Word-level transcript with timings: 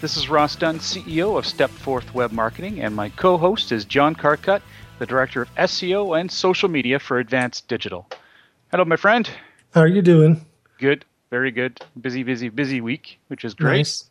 This 0.00 0.16
is 0.16 0.28
Ross 0.28 0.54
Dunn, 0.56 0.78
CEO 0.80 1.38
of 1.38 1.44
Stepforth 1.46 2.12
Web 2.12 2.30
Marketing, 2.32 2.80
and 2.80 2.94
my 2.94 3.08
co-host 3.10 3.72
is 3.72 3.84
John 3.84 4.14
Carcutt, 4.14 4.60
the 4.98 5.06
Director 5.06 5.42
of 5.42 5.54
SEO 5.54 6.18
and 6.18 6.30
Social 6.30 6.68
Media 6.68 6.98
for 6.98 7.18
Advanced 7.18 7.68
Digital. 7.68 8.06
Hello, 8.70 8.84
my 8.84 8.96
friend. 8.96 9.28
How 9.72 9.80
are 9.80 9.86
you 9.88 10.02
doing? 10.02 10.44
Good, 10.78 11.04
very 11.30 11.50
good. 11.50 11.80
Busy, 12.00 12.22
busy, 12.22 12.48
busy 12.50 12.80
week, 12.80 13.18
which 13.28 13.44
is 13.44 13.54
great. 13.54 13.78
Nice. 13.78 14.10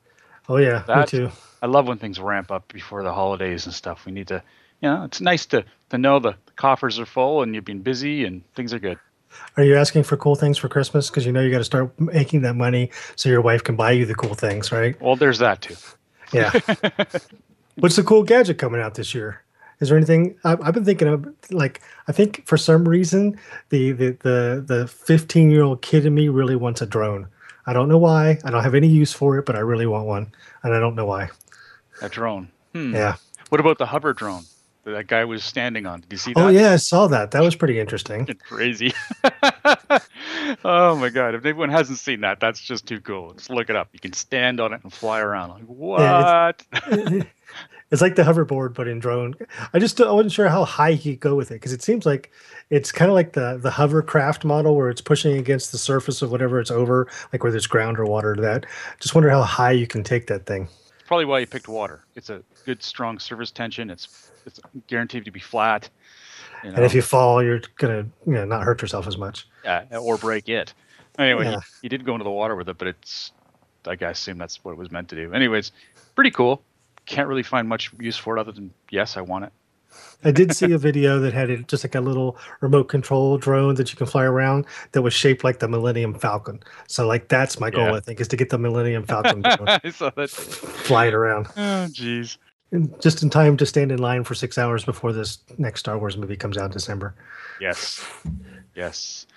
Oh 0.50 0.58
yeah, 0.58 0.84
That- 0.88 1.14
me 1.14 1.20
too. 1.20 1.32
I 1.62 1.68
love 1.68 1.88
when 1.88 1.98
things 1.98 2.20
ramp 2.20 2.52
up 2.52 2.68
before 2.74 3.04
the 3.04 3.14
holidays 3.14 3.66
and 3.66 3.74
stuff. 3.74 4.06
We 4.06 4.12
need 4.12 4.28
to, 4.28 4.44
you 4.82 4.90
know, 4.90 5.04
it's 5.06 5.22
nice 5.22 5.46
to, 5.48 5.64
to 5.92 5.98
know 5.98 6.20
the 6.20 6.36
coffers 6.58 7.00
are 7.00 7.06
full 7.06 7.42
and 7.42 7.56
you've 7.56 7.64
been 7.64 7.82
busy 7.84 8.26
and 8.26 8.42
things 8.54 8.74
are 8.74 8.80
good. 8.80 9.00
Are 9.58 9.64
you 9.64 9.76
asking 9.76 10.04
for 10.04 10.18
cool 10.18 10.36
things 10.36 10.58
for 10.58 10.68
Christmas? 10.68 11.10
Because 11.10 11.26
you 11.26 11.32
know 11.32 11.42
you 11.42 11.52
got 11.52 11.60
to 11.60 11.64
start 11.64 12.00
making 12.00 12.42
that 12.42 12.56
money 12.56 12.90
so 13.16 13.30
your 13.30 13.42
wife 13.42 13.64
can 13.64 13.76
buy 13.76 13.92
you 13.92 14.06
the 14.06 14.16
cool 14.16 14.34
things, 14.34 14.72
right? 14.72 15.00
Well, 15.02 15.16
there's 15.16 15.40
that 15.40 15.62
too. 15.62 15.76
Yeah. 16.32 16.52
What's 17.76 17.96
the 17.96 18.04
cool 18.04 18.24
gadget 18.24 18.58
coming 18.58 18.82
out 18.82 18.96
this 18.96 19.14
year? 19.14 19.42
Is 19.80 19.90
there 19.90 19.98
anything 19.98 20.38
I've, 20.44 20.62
I've 20.62 20.74
been 20.74 20.86
thinking 20.86 21.08
of? 21.08 21.28
Like, 21.52 21.82
I 22.08 22.12
think 22.12 22.46
for 22.48 22.58
some 22.58 22.88
reason 22.88 23.38
the 23.70 23.92
the 23.92 24.18
the 24.22 24.64
the 24.66 24.88
15 24.88 25.52
year 25.52 25.64
old 25.64 25.82
kid 25.82 26.06
in 26.06 26.14
me 26.14 26.30
really 26.30 26.56
wants 26.56 26.82
a 26.82 26.86
drone. 26.86 27.28
I 27.66 27.74
don't 27.74 27.90
know 27.90 27.98
why. 27.98 28.40
I 28.44 28.52
don't 28.52 28.64
have 28.64 28.76
any 28.76 28.88
use 28.88 29.14
for 29.14 29.38
it, 29.38 29.46
but 29.46 29.56
I 29.56 29.60
really 29.60 29.86
want 29.86 30.06
one, 30.06 30.32
and 30.64 30.74
I 30.74 30.80
don't 30.80 30.96
know 30.96 31.06
why. 31.06 31.30
A 32.02 32.10
drone. 32.10 32.50
Hmm. 32.74 32.94
Yeah. 32.94 33.16
What 33.50 33.60
about 33.60 33.78
the 33.78 33.86
hover 33.86 34.14
drone 34.14 34.44
that 34.86 35.08
guy 35.08 35.26
was 35.26 35.44
standing 35.44 35.86
on? 35.86 36.02
Did 36.02 36.12
you 36.12 36.18
see 36.18 36.34
oh, 36.36 36.42
that? 36.42 36.46
Oh 36.48 36.50
yeah, 36.50 36.72
I 36.74 36.76
saw 36.76 37.08
that. 37.08 37.32
That 37.32 37.42
was 37.42 37.56
pretty 37.56 37.80
interesting. 37.80 38.26
Crazy. 38.48 38.94
oh 40.66 40.96
my 40.96 41.10
god! 41.10 41.36
If 41.36 41.46
anyone 41.46 41.70
hasn't 41.70 42.00
seen 42.00 42.22
that, 42.22 42.40
that's 42.40 42.60
just 42.60 42.86
too 42.86 43.00
cool. 43.00 43.34
Just 43.34 43.50
look 43.50 43.70
it 43.70 43.76
up. 43.76 43.90
You 43.94 44.00
can 44.00 44.14
stand 44.14 44.60
on 44.60 44.74
it 44.74 44.82
and 44.84 44.92
fly 44.92 45.20
around. 45.20 45.52
Like 45.52 45.64
Yeah, 46.00 46.52
what? 46.82 47.28
It's 47.92 48.02
like 48.02 48.16
the 48.16 48.24
hoverboard, 48.24 48.74
but 48.74 48.88
in 48.88 48.98
drone. 48.98 49.36
I 49.72 49.78
just 49.78 50.02
I 50.02 50.12
wasn't 50.12 50.32
sure 50.32 50.50
how 50.50 50.66
high 50.66 50.94
he 50.94 51.12
could 51.12 51.20
go 51.20 51.36
with 51.36 51.52
it 51.52 51.56
because 51.56 51.74
it 51.74 51.84
seems 51.84 52.08
like 52.08 52.32
it's 52.72 52.92
kind 52.92 53.12
of 53.12 53.14
like 53.14 53.34
the 53.34 53.60
the 53.62 53.70
hovercraft 53.70 54.44
model 54.44 54.76
where 54.76 54.90
it's 54.90 55.00
pushing 55.00 55.38
against 55.38 55.72
the 55.72 55.78
surface 55.78 56.24
of 56.24 56.32
whatever 56.32 56.60
it's 56.60 56.72
over, 56.72 57.08
like 57.32 57.44
whether 57.44 57.56
it's 57.56 57.68
ground 57.68 58.00
or 58.00 58.06
water. 58.06 58.32
Or 58.32 58.38
that 58.38 58.66
just 59.00 59.14
wonder 59.14 59.30
how 59.30 59.44
high 59.44 59.74
you 59.74 59.86
can 59.86 60.04
take 60.04 60.26
that 60.26 60.48
thing. 60.48 60.70
Probably 61.06 61.26
why 61.26 61.40
you 61.40 61.48
picked 61.48 61.68
water. 61.68 62.04
It's 62.16 62.30
a 62.30 62.42
good, 62.66 62.82
strong 62.82 63.20
surface 63.20 63.52
tension. 63.52 63.90
It's 63.90 64.32
it's 64.46 64.60
guaranteed 64.88 65.26
to 65.26 65.32
be 65.32 65.40
flat. 65.40 65.90
You 66.64 66.70
know, 66.70 66.76
And 66.78 66.86
if 66.86 66.94
you 66.94 67.02
fall, 67.02 67.44
you're 67.44 67.62
gonna 67.78 68.06
you 68.26 68.34
know 68.34 68.46
not 68.46 68.64
hurt 68.64 68.82
yourself 68.82 69.08
as 69.08 69.18
much. 69.18 69.48
yeah, 69.64 69.86
or 70.00 70.18
break 70.18 70.50
it. 70.50 70.74
Anyway, 71.20 71.46
Yeah. 71.46 71.90
did 71.90 72.06
go 72.06 72.14
into 72.14 72.24
the 72.24 72.32
water 72.32 72.56
with 72.56 72.68
it, 72.70 72.78
but 72.78 72.88
it's 72.88 73.32
like 73.86 74.02
I 74.02 74.10
assume 74.10 74.38
that's 74.38 74.64
what 74.64 74.72
it 74.72 74.78
was 74.78 74.92
meant 74.92 75.10
to 75.10 75.16
do. 75.16 75.34
Anyways, 75.34 75.72
pretty 76.16 76.32
cool. 76.32 76.64
Can't 77.06 77.28
really 77.28 77.44
find 77.44 77.68
much 77.68 77.92
use 78.00 78.18
for 78.18 78.38
it 78.38 78.40
other 78.40 78.52
than 78.54 78.74
yes, 78.90 79.18
I 79.18 79.22
want 79.22 79.46
it. 79.46 79.52
I 80.24 80.32
did 80.32 80.56
see 80.56 80.72
a 80.72 80.78
video 80.78 81.20
that 81.20 81.34
had 81.34 81.50
it 81.50 81.68
just 81.68 81.84
like 81.84 81.96
a 81.96 82.02
little 82.02 82.38
remote 82.62 82.86
control 82.86 83.38
drone 83.38 83.76
that 83.76 83.92
you 83.92 83.98
can 83.98 84.08
fly 84.08 84.24
around 84.24 84.66
that 84.94 85.02
was 85.02 85.14
shaped 85.14 85.44
like 85.44 85.60
the 85.60 85.68
Millennium 85.68 86.14
Falcon. 86.14 86.62
So 86.88 87.06
like 87.06 87.28
that's 87.28 87.60
my 87.60 87.70
goal, 87.70 87.88
Yeah. 87.88 87.96
I 87.96 88.00
think, 88.00 88.22
is 88.22 88.28
to 88.30 88.38
get 88.38 88.50
the 88.50 88.58
Millennium 88.58 89.04
Falcon 89.06 89.42
drone, 89.42 89.68
I 89.84 89.90
saw 89.90 90.12
that. 90.16 90.30
fly 90.30 91.08
it 91.08 91.14
around. 91.14 91.48
Oh, 91.58 91.88
jeez. 91.92 92.38
Just 93.02 93.22
in 93.22 93.30
time 93.30 93.56
to 93.58 93.66
stand 93.66 93.92
in 93.92 94.00
line 94.00 94.24
for 94.24 94.34
six 94.34 94.58
hours 94.58 94.84
before 94.84 95.14
this 95.14 95.40
next 95.58 95.82
Star 95.82 95.98
Wars 95.98 96.18
movie 96.18 96.38
comes 96.38 96.58
out 96.58 96.66
in 96.66 96.72
December. 96.72 97.14
Yes. 97.62 98.04
Yes. 98.76 99.28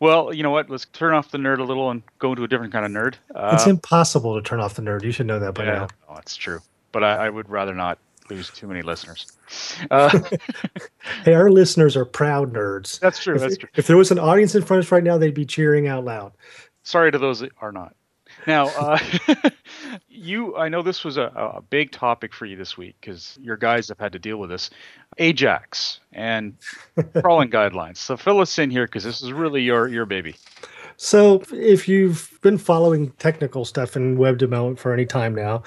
Well, 0.00 0.32
you 0.34 0.42
know 0.42 0.50
what? 0.50 0.68
Let's 0.68 0.86
turn 0.86 1.14
off 1.14 1.30
the 1.30 1.38
nerd 1.38 1.60
a 1.60 1.62
little 1.62 1.90
and 1.90 2.02
go 2.18 2.30
into 2.30 2.42
a 2.42 2.48
different 2.48 2.72
kind 2.72 2.84
of 2.84 2.90
nerd. 2.90 3.14
Uh, 3.34 3.52
it's 3.54 3.66
impossible 3.66 4.34
to 4.34 4.42
turn 4.42 4.58
off 4.58 4.74
the 4.74 4.82
nerd. 4.82 5.04
You 5.04 5.12
should 5.12 5.26
know 5.26 5.38
that 5.38 5.54
by 5.54 5.64
yeah, 5.64 5.72
now. 5.72 5.88
oh, 6.08 6.14
that's 6.16 6.34
true. 6.34 6.60
But 6.90 7.04
I, 7.04 7.26
I 7.26 7.30
would 7.30 7.48
rather 7.48 7.74
not 7.74 7.98
lose 8.30 8.50
too 8.50 8.66
many 8.66 8.82
listeners. 8.82 9.26
Uh, 9.90 10.20
Hey, 11.24 11.34
our 11.34 11.50
listeners 11.50 11.96
are 11.96 12.04
proud 12.04 12.52
nerds. 12.52 12.98
that's 13.00 13.22
true. 13.22 13.34
If, 13.36 13.40
That's 13.40 13.56
true. 13.56 13.68
if 13.76 13.86
there 13.86 13.96
was 13.96 14.10
an 14.10 14.18
audience 14.18 14.54
in 14.54 14.62
front 14.62 14.80
of 14.80 14.86
us 14.86 14.92
right 14.92 15.02
now, 15.04 15.16
they'd 15.18 15.34
be 15.34 15.46
cheering 15.46 15.86
out 15.86 16.04
loud. 16.04 16.32
Sorry 16.82 17.10
to 17.12 17.18
those 17.18 17.40
that 17.40 17.52
are 17.60 17.72
not. 17.72 17.94
Now, 18.46 18.66
uh, 18.78 18.98
you, 20.08 20.56
I 20.56 20.68
know 20.68 20.82
this 20.82 21.04
was 21.04 21.16
a, 21.16 21.24
a 21.56 21.62
big 21.62 21.92
topic 21.92 22.34
for 22.34 22.44
you 22.46 22.56
this 22.56 22.76
week 22.76 22.96
because 23.00 23.38
your 23.40 23.56
guys 23.56 23.88
have 23.88 23.98
had 23.98 24.12
to 24.12 24.18
deal 24.18 24.36
with 24.38 24.50
this. 24.50 24.70
Ajax 25.18 26.00
and 26.12 26.56
crawling 27.20 27.50
guidelines. 27.50 27.98
So 27.98 28.16
fill 28.16 28.40
us 28.40 28.58
in 28.58 28.70
here 28.70 28.84
because 28.86 29.04
this 29.04 29.22
is 29.22 29.32
really 29.32 29.62
your 29.62 29.88
your 29.88 30.04
baby. 30.06 30.34
So, 30.96 31.42
if 31.52 31.88
you've 31.88 32.38
been 32.42 32.58
following 32.58 33.10
technical 33.12 33.64
stuff 33.64 33.96
in 33.96 34.16
web 34.16 34.38
development 34.38 34.78
for 34.78 34.92
any 34.92 35.06
time 35.06 35.34
now, 35.34 35.62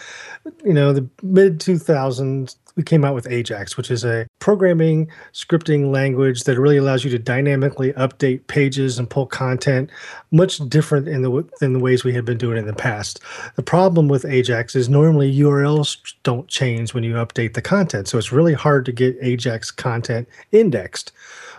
you 0.64 0.74
know, 0.74 0.94
the 0.94 1.08
mid 1.22 1.60
2000s, 1.60 2.56
we 2.78 2.84
came 2.84 3.04
out 3.04 3.16
with 3.16 3.28
Ajax, 3.28 3.76
which 3.76 3.92
is 3.92 4.06
a 4.06 4.28
programming 4.40 5.10
scripting 5.34 5.92
language 5.92 6.44
that 6.44 6.60
really 6.60 6.78
allows 6.78 7.04
you 7.04 7.10
to 7.10 7.20
dynamically 7.20 7.92
update 7.94 8.46
pages 8.48 9.00
and 9.00 9.10
pull 9.10 9.26
content 9.26 9.90
much 10.32 10.60
different 10.70 11.08
in 11.08 11.24
the 11.24 11.50
than 11.60 11.74
the 11.74 11.80
ways 11.80 12.04
we 12.04 12.14
had 12.14 12.24
been 12.24 12.38
doing 12.38 12.58
in 12.58 12.68
the 12.68 12.74
past. 12.74 13.20
The 13.56 13.64
problem 13.64 14.08
with 14.08 14.24
Ajax 14.26 14.76
is 14.76 14.88
normally 14.88 15.36
URLs 15.36 15.98
don't 16.24 16.48
change 16.48 16.94
when 16.94 17.04
you 17.04 17.16
update 17.16 17.54
the 17.54 17.62
content, 17.62 18.08
so 18.08 18.18
it's 18.18 18.32
really 18.32 18.54
hard 18.54 18.86
to 18.86 18.92
get 18.92 19.18
Ajax 19.22 19.72
content 19.72 20.30
indexed. 20.52 21.12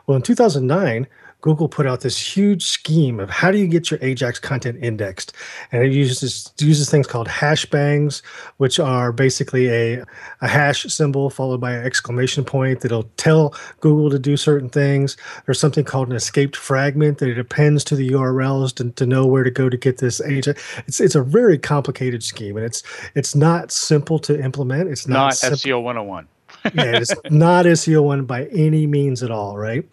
Well, 0.06 0.16
in 0.16 0.22
2009, 0.22 1.06
Google 1.40 1.68
put 1.68 1.86
out 1.86 2.00
this 2.00 2.18
huge 2.18 2.64
scheme 2.64 3.20
of 3.20 3.30
how 3.30 3.52
do 3.52 3.58
you 3.58 3.68
get 3.68 3.90
your 3.90 4.00
Ajax 4.02 4.40
content 4.40 4.76
indexed, 4.82 5.32
and 5.70 5.82
it 5.84 5.92
uses 5.92 6.52
uses 6.58 6.90
things 6.90 7.06
called 7.06 7.28
hash 7.28 7.64
bangs, 7.66 8.22
which 8.56 8.80
are 8.80 9.12
basically 9.12 9.68
a 9.68 10.04
a 10.40 10.48
hash 10.48 10.82
symbol 10.92 11.30
followed 11.30 11.60
by 11.60 11.72
an 11.72 11.84
exclamation 11.84 12.44
point 12.44 12.80
that'll 12.80 13.10
tell 13.16 13.54
Google 13.80 14.10
to 14.10 14.18
do 14.18 14.36
certain 14.36 14.68
things. 14.68 15.16
There's 15.46 15.60
something 15.60 15.84
called 15.84 16.08
an 16.08 16.16
escaped 16.16 16.56
fragment 16.56 17.18
that 17.18 17.28
it 17.28 17.38
appends 17.38 17.84
to 17.84 17.94
the 17.96 18.10
URLs 18.10 18.74
to, 18.74 18.90
to 18.90 19.06
know 19.06 19.24
where 19.26 19.44
to 19.44 19.50
go 19.50 19.68
to 19.68 19.76
get 19.76 19.98
this 19.98 20.20
Ajax. 20.20 20.60
It's 20.88 21.00
it's 21.00 21.14
a 21.14 21.22
very 21.22 21.56
complicated 21.56 22.24
scheme, 22.24 22.56
and 22.56 22.66
it's 22.66 22.82
it's 23.14 23.36
not 23.36 23.70
simple 23.70 24.18
to 24.20 24.42
implement. 24.42 24.90
It's 24.90 25.06
not, 25.06 25.38
Not 25.42 25.52
SEO 25.52 25.82
101. 25.82 26.26
yeah, 26.74 26.96
it's 26.96 27.14
not 27.30 27.64
SEO 27.64 28.02
one 28.02 28.24
by 28.24 28.46
any 28.46 28.86
means 28.88 29.22
at 29.22 29.30
all, 29.30 29.56
right? 29.56 29.84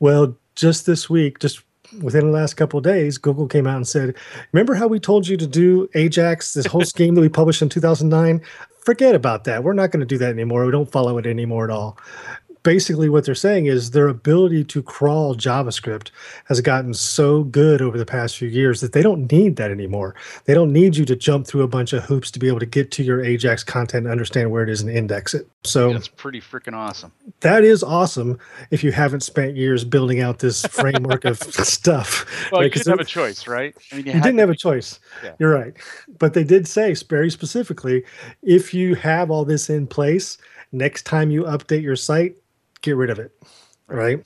Well, 0.00 0.36
just 0.58 0.86
this 0.86 1.08
week, 1.08 1.38
just 1.38 1.62
within 2.02 2.26
the 2.26 2.32
last 2.32 2.54
couple 2.54 2.78
of 2.78 2.84
days, 2.84 3.16
Google 3.16 3.46
came 3.46 3.66
out 3.66 3.76
and 3.76 3.88
said, 3.88 4.14
"Remember 4.52 4.74
how 4.74 4.88
we 4.88 4.98
told 4.98 5.26
you 5.28 5.36
to 5.36 5.46
do 5.46 5.88
Ajax, 5.94 6.52
this 6.52 6.66
whole 6.66 6.84
scheme 6.84 7.14
that 7.14 7.20
we 7.20 7.28
published 7.28 7.62
in 7.62 7.68
2009? 7.68 8.42
Forget 8.84 9.14
about 9.14 9.44
that. 9.44 9.62
We're 9.62 9.72
not 9.72 9.90
going 9.90 10.00
to 10.00 10.06
do 10.06 10.18
that 10.18 10.30
anymore. 10.30 10.66
We 10.66 10.72
don't 10.72 10.90
follow 10.90 11.16
it 11.16 11.26
anymore 11.26 11.64
at 11.64 11.70
all." 11.70 11.96
Basically 12.62 13.08
what 13.08 13.24
they're 13.24 13.34
saying 13.34 13.66
is 13.66 13.90
their 13.90 14.08
ability 14.08 14.64
to 14.64 14.82
crawl 14.82 15.34
JavaScript 15.34 16.10
has 16.46 16.60
gotten 16.60 16.94
so 16.94 17.44
good 17.44 17.80
over 17.80 17.98
the 17.98 18.06
past 18.06 18.36
few 18.36 18.48
years 18.48 18.80
that 18.80 18.92
they 18.92 19.02
don't 19.02 19.30
need 19.30 19.56
that 19.56 19.70
anymore. 19.70 20.14
They 20.44 20.54
don't 20.54 20.72
need 20.72 20.96
you 20.96 21.04
to 21.06 21.16
jump 21.16 21.46
through 21.46 21.62
a 21.62 21.68
bunch 21.68 21.92
of 21.92 22.04
hoops 22.04 22.30
to 22.32 22.38
be 22.38 22.48
able 22.48 22.60
to 22.60 22.66
get 22.66 22.90
to 22.92 23.02
your 23.02 23.24
Ajax 23.24 23.64
content 23.64 24.06
and 24.06 24.12
understand 24.12 24.50
where 24.50 24.62
it 24.62 24.68
is 24.68 24.80
and 24.80 24.90
index 24.90 25.34
it. 25.34 25.48
So 25.64 25.92
that's 25.92 26.08
pretty 26.08 26.40
freaking 26.40 26.74
awesome. 26.74 27.12
That 27.40 27.64
is 27.64 27.82
awesome 27.82 28.38
if 28.70 28.82
you 28.84 28.92
haven't 28.92 29.22
spent 29.22 29.56
years 29.56 29.84
building 29.84 30.20
out 30.20 30.38
this 30.38 30.64
framework 30.66 31.24
of 31.24 31.38
stuff. 31.42 32.26
Well, 32.50 32.60
right? 32.60 32.64
you 32.64 32.70
didn't 32.70 32.98
have 32.98 33.00
a 33.00 33.04
choice, 33.04 33.46
right? 33.46 33.76
I 33.92 33.96
mean, 33.96 34.06
you, 34.06 34.12
you 34.12 34.20
didn't 34.20 34.38
have 34.38 34.50
a 34.50 34.56
choice. 34.56 35.00
Yeah. 35.22 35.34
You're 35.38 35.54
right. 35.54 35.74
But 36.18 36.34
they 36.34 36.44
did 36.44 36.66
say 36.66 36.94
very 37.08 37.30
specifically 37.30 38.04
if 38.42 38.72
you 38.72 38.94
have 38.96 39.30
all 39.30 39.44
this 39.44 39.70
in 39.70 39.86
place, 39.86 40.38
next 40.72 41.04
time 41.04 41.30
you 41.30 41.44
update 41.44 41.82
your 41.82 41.96
site, 41.96 42.36
get 42.82 42.96
rid 42.96 43.10
of 43.10 43.18
it. 43.18 43.32
Right. 43.86 44.24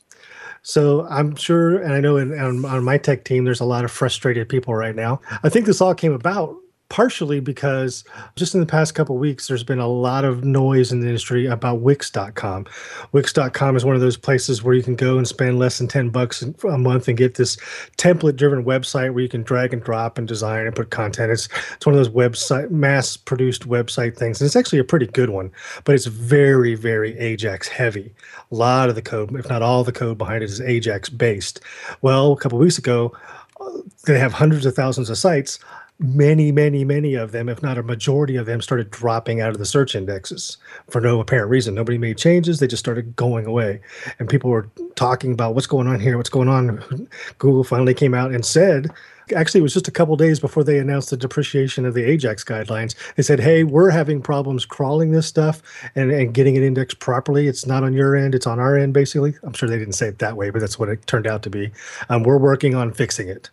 So 0.63 1.07
I'm 1.09 1.35
sure, 1.35 1.79
and 1.79 1.93
I 1.93 2.01
know 2.01 2.17
in, 2.17 2.39
on, 2.39 2.65
on 2.65 2.85
my 2.85 2.99
tech 2.99 3.25
team, 3.25 3.45
there's 3.45 3.61
a 3.61 3.65
lot 3.65 3.85
of 3.85 3.91
frustrated 3.91 4.49
people 4.49 4.75
right 4.75 4.95
now. 4.95 5.21
I 5.43 5.49
think 5.49 5.67
this 5.67 5.81
all 5.81 5.95
came 5.95 6.13
about 6.13 6.57
partially 6.93 7.41
because 7.41 8.05
just 8.37 8.53
in 8.53 8.61
the 8.61 8.67
past 8.67 8.95
couple 8.95 9.17
weeks, 9.17 9.49
there's 9.49 9.65
been 9.65 9.79
a 9.79 9.89
lot 9.89 10.27
of 10.27 10.45
noise 10.45 10.93
in 10.93 11.01
the 11.01 11.07
industry 11.07 11.47
about 11.47 11.81
Wix.com. 11.81 12.67
Wix.com 13.13 13.77
is 13.77 13.85
one 13.87 13.95
of 13.95 14.03
those 14.03 14.19
places 14.19 14.63
where 14.63 14.75
you 14.75 14.83
can 14.83 14.95
go 14.95 15.17
and 15.17 15.27
spend 15.27 15.59
less 15.59 15.79
than 15.79 15.89
10 15.89 16.11
bucks 16.11 16.43
a 16.43 16.77
month 16.77 17.09
and 17.09 17.17
get 17.17 17.37
this 17.37 17.57
template 17.97 18.37
driven 18.37 18.63
website 18.63 19.15
where 19.15 19.23
you 19.23 19.29
can 19.31 19.43
drag 19.43 19.73
and 19.73 19.83
drop 19.83 20.19
and 20.19 20.29
design 20.29 20.67
and 20.67 20.77
put 20.77 20.91
content. 20.91 21.33
It's, 21.33 21.49
it's 21.73 21.87
one 21.87 21.95
of 21.95 21.99
those 21.99 22.11
website, 22.11 22.71
mass 22.71 23.17
produced 23.17 23.67
website 23.67 24.15
things. 24.15 24.39
And 24.39 24.45
it's 24.47 24.55
actually 24.55 24.81
a 24.81 24.85
pretty 24.85 25.07
good 25.07 25.31
one, 25.31 25.51
but 25.85 25.95
it's 25.95 26.05
very, 26.05 26.75
very 26.75 27.19
Ajax 27.19 27.69
heavy. 27.69 28.13
A 28.51 28.55
lot 28.55 28.91
of 28.91 28.97
the 28.97 29.03
code, 29.03 29.35
if 29.35 29.49
not 29.49 29.63
all 29.63 29.83
the 29.83 29.93
code 29.93 30.19
behind 30.19 30.43
it, 30.43 30.51
is 30.51 30.61
Ajax 30.61 31.09
based. 31.09 31.59
Well, 32.03 32.33
a 32.33 32.37
couple 32.37 32.59
weeks 32.59 32.77
ago, 32.77 33.17
uh, 33.63 33.79
they 34.05 34.19
have 34.19 34.35
hundreds 34.35 34.67
of 34.67 34.75
thousands 34.75 35.09
of 35.09 35.17
sites 35.17 35.59
many, 36.03 36.53
many, 36.53 36.85
many 36.85 37.15
of 37.15 37.33
them, 37.33 37.49
if 37.49 37.63
not 37.63 37.79
a 37.79 37.83
majority 37.83 38.37
of 38.37 38.47
them, 38.47 38.61
started 38.61 38.91
dropping 38.91 39.41
out 39.41 39.51
of 39.51 39.59
the 39.59 39.65
search 39.65 39.95
indexes 39.95 40.57
for 40.91 41.01
no 41.01 41.21
apparent 41.21 41.51
reason. 41.51 41.75
Nobody 41.75 41.99
made 41.99 42.19
changes. 42.19 42.59
They 42.59 42.67
just 42.67 42.83
started 42.83 43.15
going 43.17 43.47
away. 43.47 43.81
And 44.19 44.29
people 44.29 44.51
were 44.51 44.69
talking 44.97 45.33
about 45.33 45.55
what's 45.55 45.67
going 45.67 45.87
on 45.87 46.01
here, 46.01 46.17
what's 46.17 46.31
going 46.31 46.49
on. 46.49 47.09
Google 47.39 47.65
finally 47.65 47.95
came 47.95 48.15
out 48.15 48.33
and 48.33 48.45
said, 48.45 48.91
actually, 49.35 49.61
it 49.61 49.63
was 49.63 49.75
just 49.75 49.89
a 49.89 49.93
couple 49.93 50.17
days 50.17 50.41
before 50.41 50.65
they 50.65 50.79
announced 50.79 51.11
the 51.11 51.17
depreciation 51.17 51.87
of 51.87 51.95
the 51.95 52.05
Ajax 52.05 52.45
guidelines. 52.45 52.95
They 53.15 53.23
said, 53.23 53.41
hey, 53.41 53.65
we're 53.65 53.91
having 53.91 54.21
problems 54.21 54.65
crawling 54.65 55.13
this 55.13 55.27
stuff 55.27 55.63
and, 55.95 56.11
and 56.11 56.35
getting 56.35 56.57
it 56.57 56.63
indexed 56.63 56.99
properly. 56.99 57.47
It's 57.47 57.67
not 57.67 57.85
on 57.85 57.93
your 57.93 58.17
end, 58.17 58.35
it's 58.35 58.47
on 58.47 58.59
our 58.59 58.77
end, 58.77 58.95
basically. 58.95 59.35
I'm 59.43 59.53
sure 59.53 59.69
they 59.69 59.79
didn't 59.79 59.95
say 59.95 60.09
it 60.09 60.19
that 60.19 60.37
way, 60.37 60.51
but 60.51 60.61
that's 60.61 60.79
what 60.79 60.89
it 60.89 61.07
turned 61.07 61.27
out 61.27 61.43
to 61.45 61.51
be. 61.51 61.71
Um, 62.09 62.25
we're 62.25 62.39
working 62.39 62.75
on 62.75 62.93
fixing 62.93 63.29
it. 63.29 63.51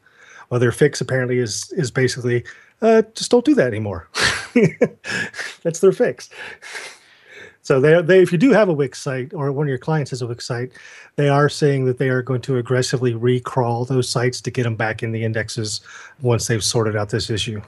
Well, 0.50 0.60
their 0.60 0.72
fix 0.72 1.02
apparently 1.02 1.40
is 1.40 1.72
is 1.74 1.92
basically 1.92 2.44
uh, 2.82 3.04
just 3.16 3.32
don't 3.32 3.46
do 3.46 3.56
that 3.56 3.68
anymore. 3.68 4.08
That's 5.64 5.80
their 5.80 5.92
fix. 5.92 6.30
So 7.62 7.80
they, 7.80 8.02
they, 8.02 8.22
if 8.22 8.32
you 8.32 8.38
do 8.38 8.52
have 8.52 8.70
a 8.70 8.74
Wix 8.74 9.00
site 9.00 9.34
or 9.34 9.52
one 9.52 9.68
of 9.68 9.70
your 9.70 9.78
clients 9.78 10.10
has 10.10 10.22
a 10.22 10.28
Wix 10.28 10.46
site, 10.46 10.72
they 11.18 11.30
are 11.30 11.50
saying 11.50 11.86
that 11.86 12.00
they 12.00 12.10
are 12.10 12.24
going 12.24 12.42
to 12.42 12.58
aggressively 12.58 13.14
recrawl 13.14 13.88
those 13.88 14.10
sites 14.10 14.42
to 14.42 14.50
get 14.50 14.64
them 14.64 14.76
back 14.76 15.04
in 15.04 15.12
the 15.12 15.24
indexes 15.24 15.82
once 16.22 16.48
they've 16.48 16.64
sorted 16.64 16.96
out 16.96 17.10
this 17.10 17.30
issue. 17.30 17.62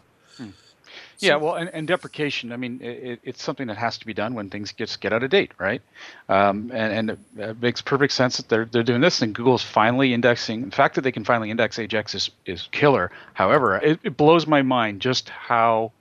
Yeah, 1.22 1.36
well, 1.36 1.56
and, 1.56 1.70
and 1.70 1.88
deprecation. 1.88 2.52
I 2.52 2.58
mean, 2.58 2.80
it, 2.82 3.20
it's 3.24 3.44
something 3.44 3.68
that 3.68 3.78
has 3.78 3.98
to 4.00 4.06
be 4.06 4.14
done 4.14 4.34
when 4.34 4.50
things 4.50 4.74
just 4.74 5.00
get 5.02 5.14
out 5.14 5.24
of 5.24 5.30
date, 5.30 5.52
right? 5.60 5.82
Um, 6.30 6.72
and 6.74 7.10
and 7.10 7.18
it 7.38 7.62
makes 7.62 7.82
perfect 7.82 8.14
sense 8.14 8.38
that 8.38 8.50
they're 8.50 8.66
they're 8.66 8.84
doing 8.84 9.02
this. 9.02 9.22
And 9.22 9.34
Google's 9.34 9.64
finally 9.64 10.14
indexing. 10.14 10.70
The 10.70 10.76
fact 10.76 10.96
that 10.96 11.02
they 11.02 11.12
can 11.12 11.24
finally 11.24 11.52
index 11.52 11.78
Ajax 11.78 12.16
is 12.16 12.32
is 12.46 12.68
killer. 12.72 13.12
However, 13.34 13.78
it, 13.78 14.00
it 14.04 14.18
blows 14.18 14.48
my 14.48 14.62
mind 14.62 15.02
just 15.02 15.30
how 15.30 15.92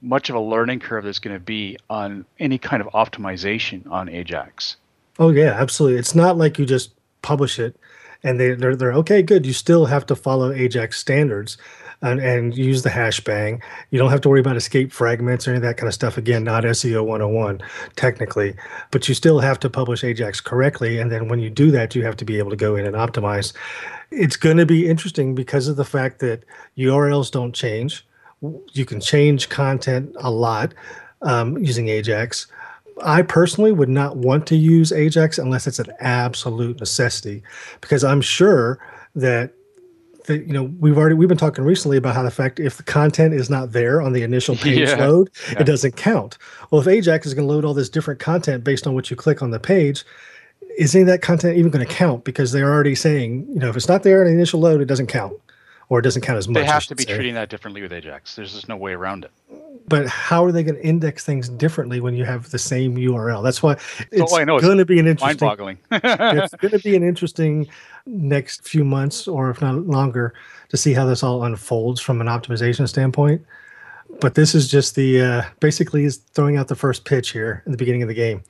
much 0.00 0.28
of 0.28 0.36
a 0.36 0.40
learning 0.40 0.80
curve 0.80 1.02
there's 1.02 1.18
going 1.18 1.34
to 1.34 1.40
be 1.40 1.78
on 1.88 2.26
any 2.38 2.58
kind 2.58 2.82
of 2.82 2.88
optimization 2.88 3.90
on 3.90 4.08
Ajax. 4.08 4.76
Oh 5.18 5.30
yeah, 5.30 5.52
absolutely. 5.52 5.98
It's 5.98 6.14
not 6.14 6.36
like 6.36 6.58
you 6.58 6.66
just 6.66 6.92
publish 7.22 7.58
it 7.58 7.76
and 8.24 8.40
they 8.40 8.54
they're, 8.54 8.74
they're 8.74 8.94
okay, 8.94 9.22
good. 9.22 9.46
You 9.46 9.52
still 9.52 9.86
have 9.86 10.06
to 10.06 10.16
follow 10.16 10.50
Ajax 10.52 10.98
standards 10.98 11.56
and, 12.04 12.20
and 12.20 12.56
use 12.56 12.82
the 12.82 12.90
hash 12.90 13.20
bang. 13.20 13.62
You 13.90 13.98
don't 13.98 14.10
have 14.10 14.20
to 14.20 14.28
worry 14.28 14.40
about 14.40 14.56
escape 14.56 14.92
fragments 14.92 15.48
or 15.48 15.52
any 15.52 15.56
of 15.56 15.62
that 15.62 15.78
kind 15.78 15.88
of 15.88 15.94
stuff. 15.94 16.18
Again, 16.18 16.44
not 16.44 16.64
SEO 16.64 17.04
101 17.04 17.62
technically, 17.96 18.54
but 18.90 19.08
you 19.08 19.14
still 19.14 19.40
have 19.40 19.58
to 19.60 19.70
publish 19.70 20.04
Ajax 20.04 20.40
correctly. 20.40 20.98
And 20.98 21.10
then 21.10 21.28
when 21.28 21.38
you 21.38 21.48
do 21.48 21.70
that, 21.70 21.94
you 21.94 22.04
have 22.04 22.16
to 22.18 22.24
be 22.24 22.38
able 22.38 22.50
to 22.50 22.56
go 22.56 22.76
in 22.76 22.84
and 22.84 22.94
optimize. 22.94 23.54
It's 24.10 24.36
going 24.36 24.58
to 24.58 24.66
be 24.66 24.86
interesting 24.86 25.34
because 25.34 25.66
of 25.66 25.76
the 25.76 25.84
fact 25.84 26.20
that 26.20 26.44
URLs 26.76 27.30
don't 27.30 27.54
change. 27.54 28.06
You 28.72 28.84
can 28.84 29.00
change 29.00 29.48
content 29.48 30.14
a 30.20 30.30
lot 30.30 30.74
um, 31.22 31.56
using 31.56 31.88
Ajax. 31.88 32.46
I 33.02 33.22
personally 33.22 33.72
would 33.72 33.88
not 33.88 34.18
want 34.18 34.46
to 34.48 34.56
use 34.56 34.92
Ajax 34.92 35.38
unless 35.38 35.66
it's 35.66 35.78
an 35.78 35.92
absolute 36.00 36.78
necessity, 36.78 37.42
because 37.80 38.04
I'm 38.04 38.20
sure 38.20 38.78
that 39.16 39.52
that 40.24 40.46
you 40.46 40.52
know 40.52 40.64
we've 40.78 40.98
already 40.98 41.14
we've 41.14 41.28
been 41.28 41.38
talking 41.38 41.64
recently 41.64 41.96
about 41.96 42.14
how 42.14 42.22
the 42.22 42.30
fact 42.30 42.60
if 42.60 42.76
the 42.76 42.82
content 42.82 43.34
is 43.34 43.48
not 43.48 43.72
there 43.72 44.00
on 44.00 44.12
the 44.12 44.22
initial 44.22 44.56
page 44.66 44.88
yeah. 44.88 44.96
load 44.96 45.30
yeah. 45.52 45.60
it 45.60 45.64
doesn't 45.64 45.96
count 45.96 46.38
well 46.70 46.80
if 46.80 46.86
ajax 46.86 47.26
is 47.26 47.34
going 47.34 47.46
to 47.46 47.52
load 47.52 47.64
all 47.64 47.74
this 47.74 47.88
different 47.88 48.20
content 48.20 48.64
based 48.64 48.86
on 48.86 48.94
what 48.94 49.10
you 49.10 49.16
click 49.16 49.42
on 49.42 49.50
the 49.50 49.60
page 49.60 50.04
is 50.78 50.94
any 50.94 51.02
of 51.02 51.08
that 51.08 51.22
content 51.22 51.56
even 51.56 51.70
going 51.70 51.86
to 51.86 51.92
count 51.92 52.24
because 52.24 52.52
they're 52.52 52.72
already 52.72 52.94
saying 52.94 53.46
you 53.48 53.60
know 53.60 53.68
if 53.68 53.76
it's 53.76 53.88
not 53.88 54.02
there 54.02 54.22
in 54.22 54.28
the 54.28 54.34
initial 54.34 54.60
load 54.60 54.80
it 54.80 54.86
doesn't 54.86 55.06
count 55.06 55.34
or 55.88 55.98
it 55.98 56.02
doesn't 56.02 56.22
count 56.22 56.38
as 56.38 56.48
much 56.48 56.62
they 56.62 56.64
have 56.64 56.86
to 56.86 56.94
be 56.94 57.04
say. 57.04 57.14
treating 57.14 57.34
that 57.34 57.48
differently 57.48 57.82
with 57.82 57.92
ajax 57.92 58.36
there's 58.36 58.52
just 58.52 58.68
no 58.68 58.76
way 58.76 58.92
around 58.92 59.24
it 59.24 59.30
but 59.86 60.06
how 60.06 60.44
are 60.44 60.52
they 60.52 60.62
going 60.62 60.74
to 60.74 60.84
index 60.84 61.24
things 61.24 61.48
differently 61.48 62.00
when 62.00 62.14
you 62.14 62.24
have 62.24 62.50
the 62.50 62.58
same 62.58 62.96
url 62.96 63.42
that's 63.42 63.62
why 63.62 63.72
it's 64.10 64.32
oh, 64.32 64.60
going 64.60 64.78
to 64.78 64.84
be 64.84 64.98
an 64.98 65.06
interesting 65.06 65.46
mind-boggling 65.46 65.78
it's 65.90 66.54
going 66.56 66.72
to 66.72 66.78
be 66.78 66.96
an 66.96 67.02
interesting 67.02 67.66
next 68.06 68.66
few 68.66 68.84
months 68.84 69.26
or 69.26 69.50
if 69.50 69.60
not 69.60 69.76
longer 69.86 70.34
to 70.68 70.76
see 70.76 70.92
how 70.92 71.06
this 71.06 71.22
all 71.22 71.44
unfolds 71.44 72.00
from 72.00 72.20
an 72.20 72.26
optimization 72.26 72.88
standpoint. 72.88 73.44
But 74.20 74.34
this 74.34 74.54
is 74.54 74.70
just 74.70 74.94
the 74.94 75.20
uh, 75.20 75.42
basically 75.60 76.04
is 76.04 76.16
throwing 76.16 76.56
out 76.56 76.68
the 76.68 76.76
first 76.76 77.04
pitch 77.04 77.30
here 77.30 77.62
in 77.66 77.72
the 77.72 77.78
beginning 77.78 78.02
of 78.02 78.08
the 78.08 78.14
game. 78.14 78.42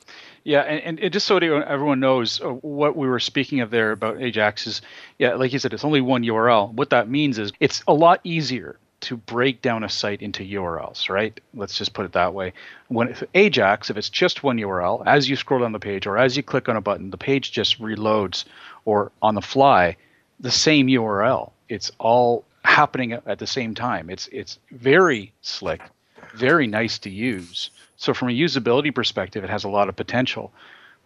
Yeah, 0.44 0.60
and, 0.60 1.00
and 1.00 1.12
just 1.12 1.26
so 1.26 1.38
everyone 1.38 2.00
knows 2.00 2.40
uh, 2.40 2.50
what 2.50 2.96
we 2.96 3.08
were 3.08 3.18
speaking 3.18 3.60
of 3.60 3.70
there 3.70 3.92
about 3.92 4.20
Ajax 4.20 4.66
is, 4.66 4.82
yeah, 5.18 5.34
like 5.34 5.52
you 5.54 5.58
said, 5.58 5.72
it's 5.72 5.84
only 5.84 6.02
one 6.02 6.22
URL. 6.22 6.72
What 6.74 6.90
that 6.90 7.08
means 7.08 7.38
is 7.38 7.50
it's 7.60 7.82
a 7.88 7.94
lot 7.94 8.20
easier 8.24 8.78
to 9.00 9.16
break 9.16 9.62
down 9.62 9.84
a 9.84 9.88
site 9.88 10.22
into 10.22 10.42
URLs, 10.42 11.08
right? 11.08 11.38
Let's 11.54 11.76
just 11.76 11.94
put 11.94 12.04
it 12.04 12.12
that 12.12 12.34
way. 12.34 12.52
When 12.88 13.08
if 13.08 13.22
Ajax, 13.34 13.90
if 13.90 13.96
it's 13.96 14.10
just 14.10 14.42
one 14.42 14.58
URL, 14.58 15.02
as 15.06 15.28
you 15.28 15.36
scroll 15.36 15.60
down 15.60 15.72
the 15.72 15.78
page 15.78 16.06
or 16.06 16.18
as 16.18 16.36
you 16.36 16.42
click 16.42 16.68
on 16.68 16.76
a 16.76 16.80
button, 16.80 17.10
the 17.10 17.18
page 17.18 17.52
just 17.52 17.80
reloads 17.80 18.44
or 18.84 19.12
on 19.22 19.34
the 19.34 19.42
fly 19.42 19.96
the 20.40 20.50
same 20.50 20.88
URL. 20.88 21.52
It's 21.68 21.90
all 21.98 22.44
happening 22.64 23.12
at 23.12 23.38
the 23.38 23.46
same 23.46 23.74
time. 23.74 24.10
It's 24.10 24.28
it's 24.28 24.58
very 24.70 25.32
slick, 25.42 25.80
very 26.34 26.66
nice 26.66 26.98
to 27.00 27.10
use. 27.10 27.70
So 27.96 28.14
from 28.14 28.28
a 28.28 28.32
usability 28.32 28.94
perspective, 28.94 29.44
it 29.44 29.50
has 29.50 29.64
a 29.64 29.68
lot 29.68 29.88
of 29.88 29.96
potential, 29.96 30.52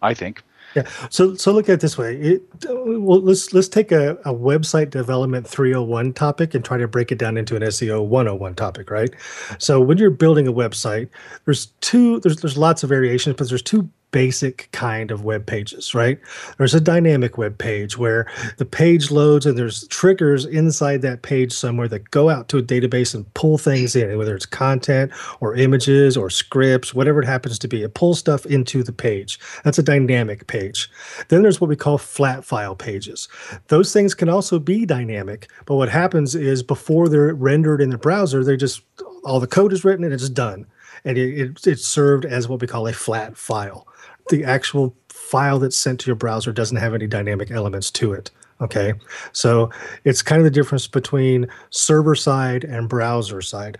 I 0.01 0.13
think. 0.13 0.43
Yeah. 0.75 0.83
So 1.09 1.35
so 1.35 1.51
look 1.51 1.67
at 1.67 1.73
it 1.73 1.79
this 1.79 1.97
way. 1.97 2.15
It, 2.15 2.43
well, 2.67 3.21
let's 3.21 3.53
let's 3.53 3.67
take 3.67 3.91
a, 3.91 4.11
a 4.25 4.33
website 4.33 4.91
development 4.91 5.47
301 5.47 6.13
topic 6.13 6.53
and 6.53 6.63
try 6.63 6.77
to 6.77 6.87
break 6.87 7.11
it 7.11 7.17
down 7.17 7.37
into 7.37 7.55
an 7.55 7.63
SEO 7.63 8.05
101 8.05 8.55
topic, 8.55 8.91
right? 8.91 9.09
So 9.57 9.81
when 9.81 9.97
you're 9.97 10.11
building 10.11 10.47
a 10.47 10.53
website, 10.53 11.09
there's 11.45 11.67
two 11.81 12.19
there's 12.19 12.37
there's 12.37 12.57
lots 12.57 12.83
of 12.83 12.89
variations, 12.89 13.35
but 13.35 13.49
there's 13.49 13.63
two 13.63 13.89
basic 14.11 14.69
kind 14.71 15.11
of 15.11 15.23
web 15.23 15.45
pages, 15.45 15.93
right? 15.93 16.19
There's 16.57 16.73
a 16.73 16.81
dynamic 16.81 17.37
web 17.37 17.57
page 17.57 17.97
where 17.97 18.27
the 18.57 18.65
page 18.65 19.11
loads 19.11 19.45
and 19.45 19.57
there's 19.57 19.87
triggers 19.87 20.45
inside 20.45 21.01
that 21.01 21.21
page 21.21 21.51
somewhere 21.51 21.87
that 21.89 22.11
go 22.11 22.29
out 22.29 22.49
to 22.49 22.57
a 22.57 22.63
database 22.63 23.13
and 23.13 23.31
pull 23.33 23.57
things 23.57 23.95
in, 23.95 24.17
whether 24.17 24.35
it's 24.35 24.45
content 24.45 25.11
or 25.39 25.55
images 25.55 26.17
or 26.17 26.29
scripts, 26.29 26.93
whatever 26.93 27.21
it 27.21 27.27
happens 27.27 27.59
to 27.59 27.67
be. 27.67 27.83
It 27.83 27.93
pulls 27.93 28.19
stuff 28.19 28.45
into 28.45 28.83
the 28.83 28.93
page. 28.93 29.39
That's 29.63 29.79
a 29.79 29.83
dynamic 29.83 30.47
page. 30.47 30.89
Then 31.27 31.41
there's 31.41 31.61
what 31.61 31.69
we 31.69 31.75
call 31.75 31.97
flat 31.97 32.43
file 32.43 32.75
pages. 32.75 33.27
Those 33.67 33.93
things 33.93 34.13
can 34.13 34.29
also 34.29 34.59
be 34.59 34.85
dynamic, 34.85 35.49
but 35.65 35.75
what 35.75 35.89
happens 35.89 36.35
is 36.35 36.63
before 36.63 37.09
they're 37.09 37.33
rendered 37.33 37.81
in 37.81 37.89
the 37.89 37.97
browser, 37.97 38.43
they 38.43 38.57
just 38.57 38.81
all 39.25 39.39
the 39.39 39.47
code 39.47 39.73
is 39.73 39.83
written 39.83 40.05
and 40.05 40.13
it's 40.13 40.29
done 40.29 40.65
and 41.05 41.17
it, 41.17 41.39
it, 41.39 41.67
it's 41.67 41.85
served 41.85 42.25
as 42.25 42.47
what 42.47 42.61
we 42.61 42.67
call 42.67 42.87
a 42.87 42.93
flat 42.93 43.37
file 43.37 43.87
the 44.29 44.43
actual 44.43 44.95
file 45.09 45.59
that's 45.59 45.77
sent 45.77 45.99
to 45.99 46.07
your 46.07 46.15
browser 46.15 46.51
doesn't 46.51 46.77
have 46.77 46.93
any 46.93 47.07
dynamic 47.07 47.51
elements 47.51 47.91
to 47.91 48.13
it. 48.13 48.31
Okay. 48.61 48.93
So 49.31 49.69
it's 50.03 50.21
kind 50.21 50.39
of 50.39 50.43
the 50.43 50.51
difference 50.51 50.85
between 50.85 51.47
server 51.69 52.15
side 52.15 52.65
and 52.65 52.89
browser 52.89 53.41
side. 53.41 53.77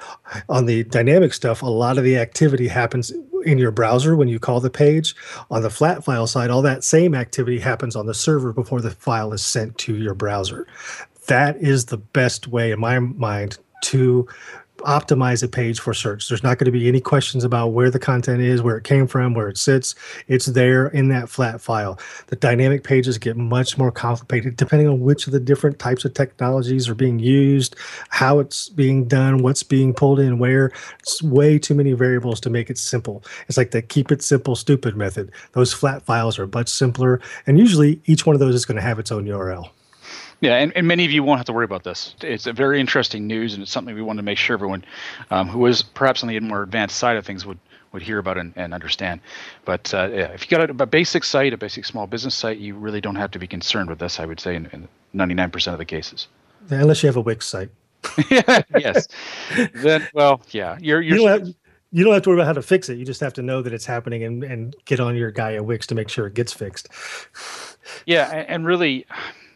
On 0.47 0.67
the 0.67 0.83
dynamic 0.85 1.33
stuff, 1.33 1.61
a 1.61 1.67
lot 1.67 1.97
of 1.97 2.05
the 2.05 2.17
activity 2.17 2.69
happens 2.69 3.11
in 3.45 3.57
your 3.57 3.71
browser 3.71 4.15
when 4.15 4.29
you 4.29 4.39
call 4.39 4.61
the 4.61 4.69
page. 4.69 5.15
On 5.51 5.63
the 5.63 5.69
flat 5.69 6.05
file 6.05 6.27
side, 6.27 6.49
all 6.49 6.61
that 6.61 6.83
same 6.85 7.13
activity 7.13 7.59
happens 7.59 7.95
on 7.95 8.05
the 8.05 8.13
server 8.13 8.53
before 8.53 8.79
the 8.79 8.91
file 8.91 9.33
is 9.33 9.45
sent 9.45 9.77
to 9.79 9.95
your 9.97 10.13
browser. 10.13 10.65
That 11.27 11.57
is 11.57 11.85
the 11.85 11.97
best 11.97 12.47
way, 12.47 12.71
in 12.71 12.79
my 12.79 12.99
mind, 12.99 13.57
to 13.83 14.27
optimize 14.79 15.43
a 15.43 15.47
page 15.47 15.79
for 15.79 15.93
search. 15.93 16.27
There's 16.27 16.43
not 16.43 16.57
going 16.57 16.65
to 16.65 16.71
be 16.71 16.87
any 16.87 17.01
questions 17.01 17.43
about 17.43 17.69
where 17.69 17.89
the 17.89 17.99
content 17.99 18.41
is, 18.41 18.61
where 18.61 18.77
it 18.77 18.83
came 18.83 19.07
from, 19.07 19.33
where 19.33 19.49
it 19.49 19.57
sits. 19.57 19.95
It's 20.27 20.47
there 20.47 20.87
in 20.87 21.09
that 21.09 21.29
flat 21.29 21.61
file. 21.61 21.99
The 22.27 22.35
dynamic 22.35 22.83
pages 22.83 23.17
get 23.17 23.37
much 23.37 23.77
more 23.77 23.91
complicated 23.91 24.55
depending 24.55 24.87
on 24.87 24.99
which 24.99 25.27
of 25.27 25.33
the 25.33 25.39
different 25.39 25.79
types 25.79 26.05
of 26.05 26.13
technologies 26.13 26.89
are 26.89 26.95
being 26.95 27.19
used, 27.19 27.75
how 28.09 28.39
it's 28.39 28.69
being 28.69 29.07
done, 29.07 29.39
what's 29.39 29.63
being 29.63 29.93
pulled 29.93 30.19
in 30.19 30.39
where. 30.39 30.71
It's 30.99 31.21
way 31.23 31.59
too 31.59 31.75
many 31.75 31.93
variables 31.93 32.39
to 32.41 32.49
make 32.49 32.69
it 32.69 32.77
simple. 32.77 33.23
It's 33.47 33.57
like 33.57 33.71
the 33.71 33.81
keep 33.81 34.11
it 34.11 34.21
simple, 34.21 34.55
stupid 34.55 34.95
method. 34.95 35.31
Those 35.53 35.73
flat 35.73 36.03
files 36.03 36.39
are 36.39 36.47
much 36.47 36.69
simpler. 36.69 37.21
And 37.47 37.57
usually 37.57 38.01
each 38.05 38.25
one 38.25 38.35
of 38.35 38.39
those 38.39 38.55
is 38.55 38.65
going 38.65 38.77
to 38.77 38.81
have 38.81 38.99
its 38.99 39.11
own 39.11 39.25
URL. 39.25 39.69
Yeah, 40.41 40.55
and, 40.55 40.71
and 40.75 40.87
many 40.87 41.03
of 41.05 41.11
you 41.11 41.21
won't 41.21 41.39
have 41.39 41.45
to 41.47 41.53
worry 41.53 41.65
about 41.65 41.83
this. 41.83 42.15
It's 42.21 42.47
a 42.47 42.53
very 42.53 42.79
interesting 42.79 43.27
news, 43.27 43.53
and 43.53 43.63
it's 43.63 43.71
something 43.71 43.93
we 43.93 44.01
want 44.01 44.17
to 44.17 44.23
make 44.23 44.37
sure 44.37 44.53
everyone 44.53 44.85
um, 45.31 45.49
who 45.49 45.65
is 45.65 45.81
perhaps 45.81 46.23
on 46.23 46.29
the 46.29 46.39
more 46.39 46.63
advanced 46.63 46.95
side 46.95 47.17
of 47.17 47.25
things 47.25 47.45
would, 47.45 47.59
would 47.91 48.01
hear 48.01 48.19
about 48.19 48.37
and, 48.37 48.53
and 48.55 48.73
understand. 48.73 49.19
But 49.65 49.93
uh, 49.93 50.09
yeah, 50.13 50.27
if 50.27 50.49
you 50.49 50.57
got 50.57 50.69
a, 50.69 50.83
a, 50.83 50.85
basic 50.85 51.25
site, 51.25 51.51
a 51.51 51.57
basic 51.57 51.85
small 51.85 52.07
business 52.07 52.35
site, 52.35 52.57
you 52.57 52.75
really 52.75 53.01
don't 53.01 53.15
have 53.15 53.31
to 53.31 53.39
be 53.39 53.47
concerned 53.47 53.89
with 53.89 53.99
this, 53.99 54.19
I 54.19 54.25
would 54.25 54.39
say, 54.39 54.55
in, 54.55 54.67
in 54.67 54.87
99% 55.13 55.73
of 55.73 55.77
the 55.77 55.85
cases. 55.85 56.27
Yeah, 56.69 56.81
unless 56.81 57.03
you 57.03 57.07
have 57.07 57.17
a 57.17 57.21
Wix 57.21 57.45
site. 57.45 57.69
yes. 58.77 59.09
then, 59.73 60.07
well, 60.13 60.41
yeah. 60.51 60.77
You're, 60.79 61.01
you're, 61.01 61.17
you, 61.17 61.23
don't 61.25 61.27
have, 61.27 61.55
you 61.91 62.03
don't 62.05 62.13
have 62.13 62.23
to 62.23 62.29
worry 62.29 62.37
about 62.37 62.47
how 62.47 62.53
to 62.53 62.61
fix 62.61 62.87
it. 62.87 62.97
You 62.97 63.03
just 63.03 63.19
have 63.19 63.33
to 63.33 63.41
know 63.41 63.61
that 63.61 63.73
it's 63.73 63.85
happening 63.85 64.23
and, 64.23 64.41
and 64.45 64.73
get 64.85 65.01
on 65.01 65.17
your 65.17 65.31
guy 65.31 65.55
at 65.55 65.65
Wix 65.65 65.85
to 65.87 65.95
make 65.95 66.07
sure 66.07 66.27
it 66.27 66.33
gets 66.33 66.53
fixed. 66.53 66.87
Yeah, 68.05 68.29
and, 68.29 68.47
and 68.47 68.65
really 68.65 69.05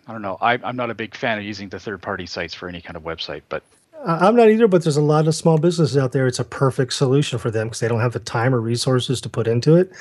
I 0.07 0.11
don't 0.11 0.21
know. 0.21 0.37
I, 0.41 0.55
am 0.63 0.75
not 0.75 0.89
a 0.89 0.93
big 0.93 1.15
fan 1.15 1.37
of 1.37 1.43
using 1.43 1.69
the 1.69 1.79
third 1.79 2.01
party 2.01 2.25
sites 2.25 2.53
for 2.53 2.67
any 2.67 2.81
kind 2.81 2.97
of 2.97 3.03
website, 3.03 3.43
but 3.49 3.63
I'm 4.05 4.35
not 4.35 4.49
either. 4.49 4.67
But 4.67 4.83
there's 4.83 4.97
a 4.97 5.01
lot 5.01 5.27
of 5.27 5.35
small 5.35 5.57
businesses 5.57 5.97
out 5.97 6.11
there. 6.11 6.27
It's 6.27 6.39
a 6.39 6.43
perfect 6.43 6.93
solution 6.93 7.39
for 7.39 7.49
them 7.49 7.67
because 7.67 7.79
they 7.79 7.87
don't 7.87 8.01
have 8.01 8.13
the 8.13 8.19
time 8.19 8.53
or 8.53 8.59
resources 8.59 9.21
to 9.21 9.29
put 9.29 9.47
into 9.47 9.75
it. 9.75 9.91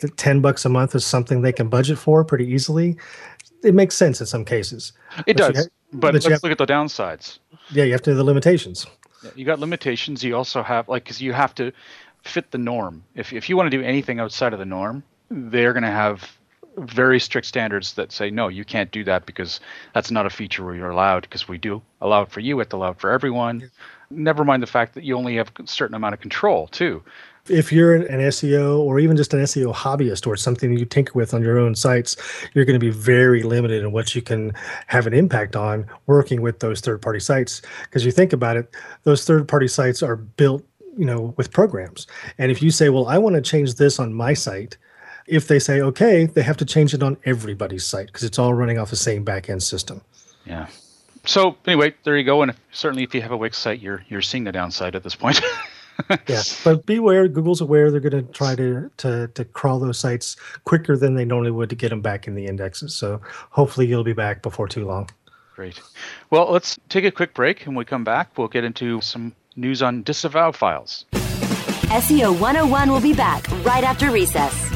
The 0.00 0.08
ten 0.08 0.40
bucks 0.40 0.64
a 0.64 0.68
month 0.68 0.94
is 0.94 1.06
something 1.06 1.40
they 1.40 1.52
can 1.52 1.68
budget 1.68 1.98
for 1.98 2.22
pretty 2.24 2.46
easily. 2.46 2.96
It 3.64 3.74
makes 3.74 3.96
sense 3.96 4.20
in 4.20 4.26
some 4.26 4.44
cases. 4.44 4.92
It 5.26 5.36
but 5.36 5.36
does, 5.36 5.56
have, 5.56 5.66
but, 5.92 6.00
but 6.00 6.14
let's 6.14 6.26
have, 6.26 6.42
look 6.42 6.52
at 6.52 6.58
the 6.58 6.66
downsides. 6.66 7.38
Yeah, 7.70 7.84
you 7.84 7.92
have 7.92 8.02
to 8.02 8.10
know 8.10 8.16
the 8.16 8.24
limitations. 8.24 8.86
You 9.34 9.44
got 9.44 9.58
limitations. 9.58 10.22
You 10.22 10.36
also 10.36 10.62
have 10.62 10.88
like 10.88 11.04
because 11.04 11.22
you 11.22 11.32
have 11.32 11.54
to 11.54 11.72
fit 12.22 12.50
the 12.50 12.58
norm. 12.58 13.02
If 13.14 13.32
if 13.32 13.48
you 13.48 13.56
want 13.56 13.70
to 13.70 13.76
do 13.76 13.82
anything 13.82 14.20
outside 14.20 14.52
of 14.52 14.58
the 14.58 14.66
norm, 14.66 15.02
they're 15.30 15.72
going 15.72 15.82
to 15.82 15.90
have 15.90 16.36
very 16.76 17.18
strict 17.18 17.46
standards 17.46 17.94
that 17.94 18.12
say 18.12 18.30
no, 18.30 18.48
you 18.48 18.64
can't 18.64 18.90
do 18.90 19.04
that 19.04 19.26
because 19.26 19.60
that's 19.94 20.10
not 20.10 20.26
a 20.26 20.30
feature 20.30 20.64
where 20.64 20.74
you're 20.74 20.90
allowed. 20.90 21.22
Because 21.22 21.48
we 21.48 21.58
do 21.58 21.82
allow 22.00 22.22
it 22.22 22.30
for 22.30 22.40
you, 22.40 22.60
it's 22.60 22.72
allowed 22.72 22.98
for 22.98 23.10
everyone. 23.10 23.70
Never 24.10 24.44
mind 24.44 24.62
the 24.62 24.68
fact 24.68 24.94
that 24.94 25.04
you 25.04 25.16
only 25.16 25.36
have 25.36 25.50
a 25.58 25.66
certain 25.66 25.94
amount 25.96 26.14
of 26.14 26.20
control 26.20 26.68
too. 26.68 27.02
If 27.48 27.72
you're 27.72 27.94
an 27.94 28.20
SEO 28.20 28.78
or 28.80 28.98
even 28.98 29.16
just 29.16 29.32
an 29.32 29.40
SEO 29.40 29.72
hobbyist 29.72 30.26
or 30.26 30.36
something 30.36 30.76
you 30.76 30.84
tinker 30.84 31.12
with 31.14 31.32
on 31.32 31.42
your 31.42 31.58
own 31.58 31.76
sites, 31.76 32.16
you're 32.54 32.64
going 32.64 32.78
to 32.78 32.84
be 32.84 32.90
very 32.90 33.44
limited 33.44 33.84
in 33.84 33.92
what 33.92 34.16
you 34.16 34.22
can 34.22 34.52
have 34.88 35.06
an 35.06 35.14
impact 35.14 35.54
on 35.54 35.86
working 36.06 36.42
with 36.42 36.58
those 36.58 36.80
third 36.80 37.00
party 37.00 37.20
sites. 37.20 37.62
Because 37.84 38.04
you 38.04 38.10
think 38.10 38.32
about 38.32 38.56
it, 38.56 38.74
those 39.04 39.24
third 39.24 39.46
party 39.46 39.68
sites 39.68 40.02
are 40.02 40.16
built 40.16 40.64
you 40.96 41.04
know 41.04 41.34
with 41.36 41.52
programs 41.52 42.06
and 42.38 42.50
if 42.50 42.62
you 42.62 42.70
say 42.70 42.88
well 42.88 43.06
i 43.06 43.18
want 43.18 43.36
to 43.36 43.42
change 43.42 43.74
this 43.74 43.98
on 43.98 44.14
my 44.14 44.32
site 44.32 44.78
if 45.26 45.48
they 45.48 45.58
say 45.58 45.80
okay, 45.80 46.26
they 46.26 46.42
have 46.42 46.56
to 46.58 46.64
change 46.64 46.94
it 46.94 47.02
on 47.02 47.16
everybody's 47.24 47.84
site 47.84 48.06
because 48.06 48.24
it's 48.24 48.38
all 48.38 48.54
running 48.54 48.78
off 48.78 48.90
the 48.90 48.96
same 48.96 49.24
backend 49.24 49.62
system. 49.62 50.00
Yeah. 50.44 50.68
So 51.24 51.56
anyway, 51.66 51.94
there 52.04 52.16
you 52.16 52.24
go. 52.24 52.42
And 52.42 52.50
if, 52.50 52.60
certainly, 52.70 53.02
if 53.02 53.14
you 53.14 53.20
have 53.22 53.32
a 53.32 53.36
Wix 53.36 53.58
site, 53.58 53.80
you're 53.80 54.04
you're 54.08 54.22
seeing 54.22 54.44
the 54.44 54.52
downside 54.52 54.94
at 54.94 55.02
this 55.02 55.14
point. 55.14 55.40
yeah, 56.28 56.42
but 56.64 56.86
beware. 56.86 57.26
Google's 57.28 57.60
aware 57.60 57.90
they're 57.90 58.00
going 58.00 58.26
to 58.26 58.32
try 58.32 58.54
to 58.54 58.90
to 58.98 59.28
to 59.28 59.44
crawl 59.44 59.80
those 59.80 59.98
sites 59.98 60.36
quicker 60.64 60.96
than 60.96 61.14
they 61.14 61.24
normally 61.24 61.50
would 61.50 61.70
to 61.70 61.76
get 61.76 61.90
them 61.90 62.00
back 62.00 62.26
in 62.26 62.34
the 62.34 62.46
indexes. 62.46 62.94
So 62.94 63.20
hopefully, 63.50 63.86
you'll 63.86 64.04
be 64.04 64.12
back 64.12 64.42
before 64.42 64.68
too 64.68 64.86
long. 64.86 65.10
Great. 65.54 65.80
Well, 66.30 66.50
let's 66.52 66.78
take 66.90 67.04
a 67.04 67.10
quick 67.10 67.34
break, 67.34 67.60
and 67.66 67.68
when 67.68 67.78
we 67.78 67.84
come 67.86 68.04
back, 68.04 68.36
we'll 68.36 68.48
get 68.48 68.62
into 68.62 69.00
some 69.00 69.34
news 69.56 69.82
on 69.82 70.02
disavow 70.02 70.52
files. 70.52 71.06
SEO 71.12 72.38
101 72.38 72.90
will 72.90 73.00
be 73.00 73.14
back 73.14 73.48
right 73.64 73.82
after 73.82 74.10
recess. 74.10 74.75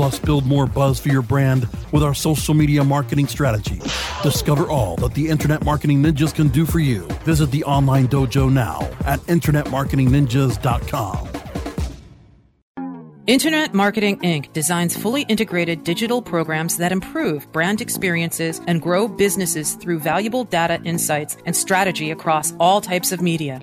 plus 0.00 0.18
build 0.18 0.46
more 0.46 0.66
buzz 0.66 0.98
for 0.98 1.10
your 1.10 1.20
brand 1.20 1.68
with 1.92 2.02
our 2.02 2.14
social 2.14 2.54
media 2.54 2.82
marketing 2.82 3.26
strategy. 3.26 3.78
Discover 4.22 4.70
all 4.70 4.96
that 4.96 5.12
the 5.12 5.28
Internet 5.28 5.62
Marketing 5.62 6.02
Ninjas 6.02 6.34
can 6.34 6.48
do 6.48 6.64
for 6.64 6.78
you. 6.78 7.02
Visit 7.26 7.50
the 7.50 7.62
online 7.64 8.08
dojo 8.08 8.50
now 8.50 8.80
at 9.04 9.20
InternetMarketingNinjas.com. 9.20 11.28
Internet 13.26 13.74
Marketing 13.74 14.18
Inc. 14.20 14.50
designs 14.54 14.96
fully 14.96 15.26
integrated 15.28 15.84
digital 15.84 16.22
programs 16.22 16.78
that 16.78 16.92
improve 16.92 17.52
brand 17.52 17.82
experiences 17.82 18.62
and 18.66 18.80
grow 18.80 19.06
businesses 19.06 19.74
through 19.74 19.98
valuable 19.98 20.44
data 20.44 20.80
insights 20.82 21.36
and 21.44 21.54
strategy 21.54 22.10
across 22.10 22.54
all 22.58 22.80
types 22.80 23.12
of 23.12 23.20
media. 23.20 23.60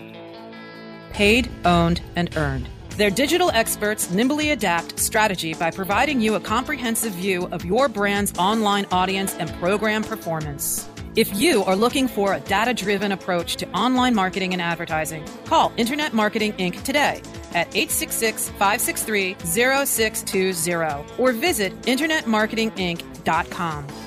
Paid, 1.13 1.49
owned, 1.65 1.99
and 2.15 2.37
earned. 2.37 2.69
Their 2.97 3.11
digital 3.11 3.51
experts 3.51 4.09
nimbly 4.09 4.49
adapt 4.49 4.97
strategy 4.97 5.53
by 5.53 5.69
providing 5.69 6.19
you 6.19 6.33
a 6.33 6.39
comprehensive 6.39 7.13
view 7.13 7.45
of 7.51 7.63
your 7.63 7.87
brand's 7.87 8.33
online 8.39 8.87
audience 8.91 9.35
and 9.35 9.53
program 9.59 10.03
performance. 10.03 10.89
If 11.15 11.39
you 11.39 11.63
are 11.65 11.75
looking 11.75 12.07
for 12.07 12.33
a 12.33 12.39
data 12.39 12.73
driven 12.73 13.11
approach 13.11 13.57
to 13.57 13.69
online 13.69 14.15
marketing 14.15 14.53
and 14.53 14.61
advertising, 14.63 15.23
call 15.45 15.71
Internet 15.77 16.13
Marketing 16.13 16.53
Inc. 16.53 16.81
today 16.81 17.21
at 17.53 17.67
866 17.75 18.49
563 18.49 19.35
0620 19.45 20.73
or 21.19 21.33
visit 21.33 21.79
InternetMarketingInc.com. 21.83 24.06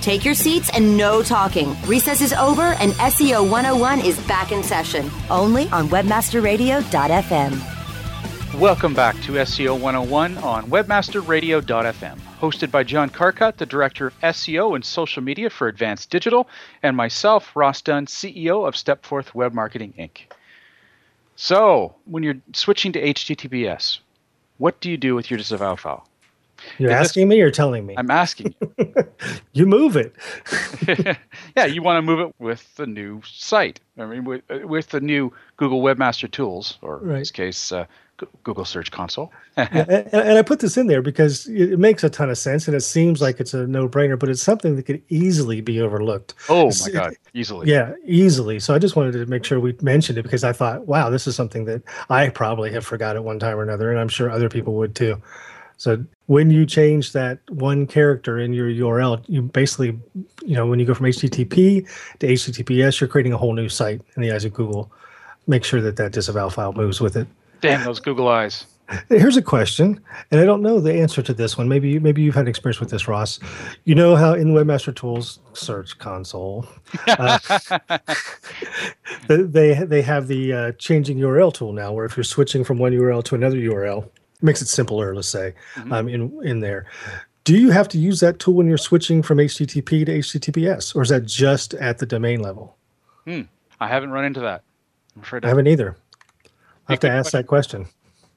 take 0.00 0.24
your 0.24 0.34
seats 0.34 0.70
and 0.74 0.96
no 0.96 1.22
talking. 1.22 1.76
Recess 1.86 2.20
is 2.20 2.32
over 2.32 2.74
and 2.80 2.92
SEO 2.92 3.48
101 3.48 4.00
is 4.00 4.18
back 4.26 4.52
in 4.52 4.62
session, 4.62 5.10
only 5.30 5.68
on 5.68 5.88
webmasterradio.fm. 5.88 7.78
Welcome 8.58 8.92
back 8.92 9.14
to 9.22 9.32
SEO 9.32 9.78
101 9.78 10.38
on 10.38 10.68
webmasterradio.fm, 10.68 12.18
hosted 12.40 12.70
by 12.72 12.82
John 12.82 13.08
Carcutt, 13.08 13.58
the 13.58 13.66
Director 13.66 14.08
of 14.08 14.20
SEO 14.20 14.74
and 14.74 14.84
Social 14.84 15.22
Media 15.22 15.48
for 15.48 15.68
Advanced 15.68 16.10
Digital, 16.10 16.48
and 16.82 16.96
myself, 16.96 17.54
Ross 17.54 17.82
Dunn, 17.82 18.06
CEO 18.06 18.66
of 18.66 18.74
Stepforth 18.74 19.32
Web 19.32 19.52
Marketing 19.52 19.94
Inc. 19.96 20.32
So, 21.36 21.94
when 22.06 22.24
you're 22.24 22.40
switching 22.52 22.90
to 22.94 23.00
HTTPS, 23.00 24.00
what 24.56 24.80
do 24.80 24.90
you 24.90 24.96
do 24.96 25.14
with 25.14 25.30
your 25.30 25.38
disavow 25.38 25.76
file? 25.76 26.07
You're 26.78 26.90
asking 26.90 27.28
me 27.28 27.40
or 27.40 27.50
telling 27.50 27.86
me? 27.86 27.94
I'm 27.96 28.10
asking 28.10 28.54
you. 28.60 28.94
you 29.52 29.66
move 29.66 29.96
it. 29.96 30.14
yeah, 31.56 31.66
you 31.66 31.82
want 31.82 31.98
to 31.98 32.02
move 32.02 32.20
it 32.20 32.34
with 32.38 32.74
the 32.76 32.86
new 32.86 33.22
site. 33.24 33.80
I 33.98 34.06
mean, 34.06 34.24
with, 34.24 34.42
with 34.64 34.90
the 34.90 35.00
new 35.00 35.32
Google 35.56 35.82
Webmaster 35.82 36.30
Tools, 36.30 36.78
or 36.82 36.98
right. 36.98 37.14
in 37.14 37.18
this 37.20 37.30
case, 37.30 37.72
uh, 37.72 37.86
Google 38.42 38.64
Search 38.64 38.90
Console. 38.90 39.32
yeah, 39.58 39.84
and, 39.88 40.08
and, 40.12 40.38
I 40.38 40.42
put 40.42 40.60
this 40.60 40.76
in 40.76 40.86
there 40.86 41.02
because 41.02 41.46
it 41.46 41.78
makes 41.78 42.02
a 42.02 42.10
ton 42.10 42.30
of 42.30 42.38
sense 42.38 42.66
and 42.66 42.76
it 42.76 42.80
seems 42.80 43.20
like 43.20 43.40
it's 43.40 43.54
a 43.54 43.66
no 43.66 43.88
brainer, 43.88 44.18
but 44.18 44.28
it's 44.28 44.42
something 44.42 44.76
that 44.76 44.84
could 44.84 45.02
easily 45.08 45.60
be 45.60 45.80
overlooked. 45.80 46.34
Oh 46.48 46.70
my 46.80 46.90
God, 46.90 47.14
easily. 47.34 47.70
Yeah, 47.70 47.94
easily. 48.04 48.60
So 48.60 48.74
I 48.74 48.78
just 48.78 48.96
wanted 48.96 49.12
to 49.12 49.26
make 49.26 49.44
sure 49.44 49.60
we 49.60 49.76
mentioned 49.82 50.18
it 50.18 50.22
because 50.22 50.44
I 50.44 50.52
thought, 50.52 50.86
wow, 50.86 51.10
this 51.10 51.26
is 51.26 51.36
something 51.36 51.64
that 51.66 51.82
I 52.10 52.28
probably 52.28 52.72
have 52.72 52.84
forgot 52.84 53.16
at 53.16 53.24
one 53.24 53.38
time 53.38 53.58
or 53.58 53.62
another, 53.62 53.90
and 53.90 54.00
I'm 54.00 54.08
sure 54.08 54.30
other 54.30 54.48
people 54.48 54.74
would 54.74 54.94
too. 54.94 55.20
So 55.78 56.04
when 56.26 56.50
you 56.50 56.66
change 56.66 57.12
that 57.12 57.38
one 57.48 57.86
character 57.86 58.38
in 58.38 58.52
your 58.52 58.68
URL, 58.68 59.24
you 59.28 59.42
basically, 59.42 59.98
you 60.44 60.56
know, 60.56 60.66
when 60.66 60.80
you 60.80 60.84
go 60.84 60.92
from 60.92 61.06
HTTP 61.06 61.88
to 62.18 62.26
HTTPS, 62.26 63.00
you're 63.00 63.08
creating 63.08 63.32
a 63.32 63.38
whole 63.38 63.54
new 63.54 63.68
site 63.68 64.02
in 64.16 64.22
the 64.22 64.32
eyes 64.32 64.44
of 64.44 64.52
Google. 64.52 64.92
Make 65.46 65.64
sure 65.64 65.80
that 65.80 65.96
that 65.96 66.12
disavow 66.12 66.48
file 66.48 66.72
moves 66.72 67.00
with 67.00 67.16
it. 67.16 67.28
Damn 67.60 67.84
those 67.84 68.00
Google 68.00 68.28
eyes. 68.28 68.66
Here's 69.08 69.36
a 69.36 69.42
question, 69.42 70.00
and 70.30 70.40
I 70.40 70.46
don't 70.46 70.62
know 70.62 70.80
the 70.80 70.94
answer 70.94 71.20
to 71.20 71.34
this 71.34 71.58
one. 71.58 71.68
Maybe 71.68 71.98
maybe 71.98 72.22
you've 72.22 72.34
had 72.34 72.48
experience 72.48 72.80
with 72.80 72.88
this, 72.88 73.06
Ross. 73.06 73.38
You 73.84 73.94
know 73.94 74.16
how 74.16 74.32
in 74.32 74.54
Webmaster 74.54 74.96
Tools 74.96 75.40
Search 75.52 75.98
Console, 75.98 76.66
uh, 77.06 77.38
they 79.28 79.74
they 79.74 80.00
have 80.00 80.26
the 80.26 80.52
uh, 80.52 80.72
changing 80.72 81.18
URL 81.18 81.52
tool 81.52 81.74
now, 81.74 81.92
where 81.92 82.06
if 82.06 82.16
you're 82.16 82.24
switching 82.24 82.64
from 82.64 82.78
one 82.78 82.92
URL 82.92 83.22
to 83.24 83.34
another 83.34 83.58
URL, 83.58 84.08
makes 84.42 84.62
it 84.62 84.68
simpler. 84.68 85.14
Let's 85.14 85.28
say 85.28 85.54
mm-hmm. 85.74 85.92
um, 85.92 86.08
in 86.08 86.40
in 86.44 86.60
there. 86.60 86.86
Do 87.44 87.56
you 87.56 87.70
have 87.70 87.88
to 87.88 87.98
use 87.98 88.20
that 88.20 88.38
tool 88.38 88.54
when 88.54 88.66
you're 88.66 88.76
switching 88.76 89.22
from 89.22 89.38
HTTP 89.38 90.04
to 90.04 90.18
HTTPS, 90.18 90.94
or 90.94 91.02
is 91.02 91.08
that 91.08 91.24
just 91.24 91.72
at 91.74 91.98
the 91.98 92.04
domain 92.04 92.40
level? 92.40 92.76
Hmm. 93.24 93.42
I 93.80 93.88
haven't 93.88 94.10
run 94.10 94.24
into 94.24 94.40
that. 94.40 94.62
I'm 95.16 95.22
afraid 95.22 95.44
I 95.44 95.48
haven't 95.48 95.66
either. 95.66 95.96
I 96.88 96.92
have 96.92 97.00
to 97.00 97.10
ask 97.10 97.30
question. 97.30 97.38
that 97.38 97.46
question. 97.46 97.86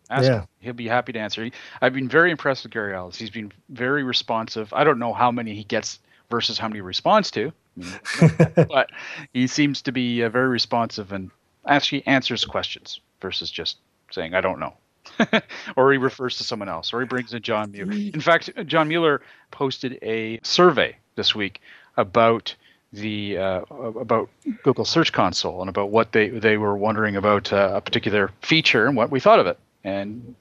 Ask 0.10 0.24
yeah. 0.25 0.39
Him. 0.41 0.48
He'll 0.60 0.74
be 0.74 0.88
happy 0.88 1.13
to 1.13 1.20
answer. 1.20 1.50
I've 1.81 1.93
been 1.93 2.10
very 2.10 2.31
impressed 2.31 2.63
with 2.63 2.74
Gary 2.74 2.93
Illyes. 2.93 3.15
He's 3.15 3.29
been 3.29 3.51
very 3.70 4.03
responsive. 4.03 4.72
I 4.74 4.84
don't 4.84 5.00
know 5.00 5.13
how 5.13 5.31
many 5.31 5.55
he 5.55 5.63
gets 5.63 6.00
versus 6.29 6.58
how 6.58 6.67
many 6.67 6.77
he 6.77 6.81
responds 6.81 7.31
to, 7.31 7.51
but 8.55 8.91
he 9.34 9.48
seems 9.48 9.81
to 9.84 9.91
be 9.91 10.24
uh, 10.24 10.29
very 10.29 10.50
responsive 10.50 11.12
and 11.12 11.31
actually 11.65 12.05
answers 12.08 12.43
questions 12.43 13.00
versus 13.22 13.50
just 13.50 13.77
saying, 14.12 14.34
I 14.34 14.41
don't 14.41 14.60
know. 14.60 14.74
or 15.75 15.91
he 15.91 15.98
refers 15.98 16.38
to 16.38 16.43
someone 16.43 16.70
else, 16.70 16.93
or 16.93 17.00
he 17.00 17.05
brings 17.05 17.34
in 17.34 17.41
John 17.41 17.72
Mueller. 17.72 17.93
In 17.93 18.22
fact, 18.22 18.50
John 18.65 18.88
Mueller 18.88 19.22
posted 19.51 20.00
a 20.01 20.39
survey 20.43 20.96
this 21.15 21.36
week 21.36 21.62
about 21.98 22.55
the 22.93 23.38
uh, 23.38 23.62
about 23.72 24.29
Google 24.63 24.86
Search 24.86 25.13
Console 25.13 25.62
and 25.62 25.70
about 25.70 25.89
what 25.89 26.12
they 26.12 26.29
they 26.29 26.58
were 26.58 26.75
wondering 26.75 27.15
about 27.15 27.51
uh, 27.53 27.74
a 27.75 27.81
particular 27.81 28.31
feature 28.41 28.86
and 28.88 28.96
what 28.96 29.12
we 29.12 29.20
thought 29.20 29.39
of 29.39 29.48
it. 29.48 29.58
And 29.84 30.36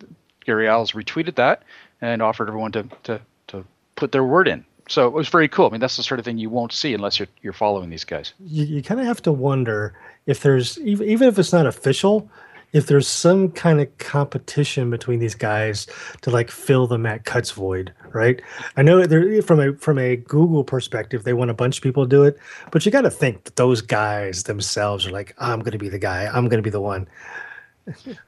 Gary 0.44 0.66
Illyes 0.66 0.92
retweeted 0.92 1.36
that 1.36 1.62
and 2.00 2.22
offered 2.22 2.48
everyone 2.48 2.72
to 2.72 2.88
to 3.04 3.20
to 3.48 3.64
put 3.96 4.12
their 4.12 4.24
word 4.24 4.48
in. 4.48 4.64
So 4.88 5.06
it 5.06 5.12
was 5.12 5.28
very 5.28 5.46
cool. 5.46 5.66
I 5.66 5.70
mean, 5.70 5.80
that's 5.80 5.96
the 5.96 6.02
sort 6.02 6.18
of 6.18 6.24
thing 6.24 6.38
you 6.38 6.50
won't 6.50 6.72
see 6.72 6.92
unless 6.92 7.18
you're 7.18 7.28
you're 7.42 7.52
following 7.52 7.90
these 7.90 8.04
guys. 8.04 8.32
You, 8.40 8.64
you 8.64 8.82
kind 8.82 9.00
of 9.00 9.06
have 9.06 9.22
to 9.22 9.32
wonder 9.32 9.94
if 10.26 10.42
there's 10.42 10.78
even 10.78 11.08
even 11.08 11.28
if 11.28 11.38
it's 11.38 11.52
not 11.52 11.66
official, 11.66 12.28
if 12.72 12.86
there's 12.86 13.08
some 13.08 13.50
kind 13.50 13.80
of 13.80 13.98
competition 13.98 14.90
between 14.90 15.18
these 15.18 15.34
guys 15.34 15.86
to 16.22 16.30
like 16.30 16.50
fill 16.50 16.86
the 16.86 16.98
Matt 16.98 17.24
Cutts 17.24 17.50
void, 17.50 17.92
right? 18.12 18.40
I 18.76 18.82
know 18.82 19.04
they're 19.06 19.42
from 19.42 19.60
a 19.60 19.74
from 19.74 19.98
a 19.98 20.16
Google 20.16 20.64
perspective, 20.64 21.24
they 21.24 21.32
want 21.32 21.50
a 21.50 21.54
bunch 21.54 21.78
of 21.78 21.82
people 21.82 22.04
to 22.04 22.08
do 22.08 22.24
it, 22.24 22.38
but 22.70 22.84
you 22.84 22.92
got 22.92 23.02
to 23.02 23.10
think 23.10 23.44
that 23.44 23.56
those 23.56 23.80
guys 23.80 24.44
themselves 24.44 25.06
are 25.06 25.12
like, 25.12 25.34
I'm 25.38 25.60
going 25.60 25.72
to 25.72 25.78
be 25.78 25.88
the 25.88 25.98
guy, 25.98 26.26
I'm 26.26 26.48
going 26.48 26.58
to 26.58 26.62
be 26.62 26.70
the 26.70 26.80
one. 26.80 27.08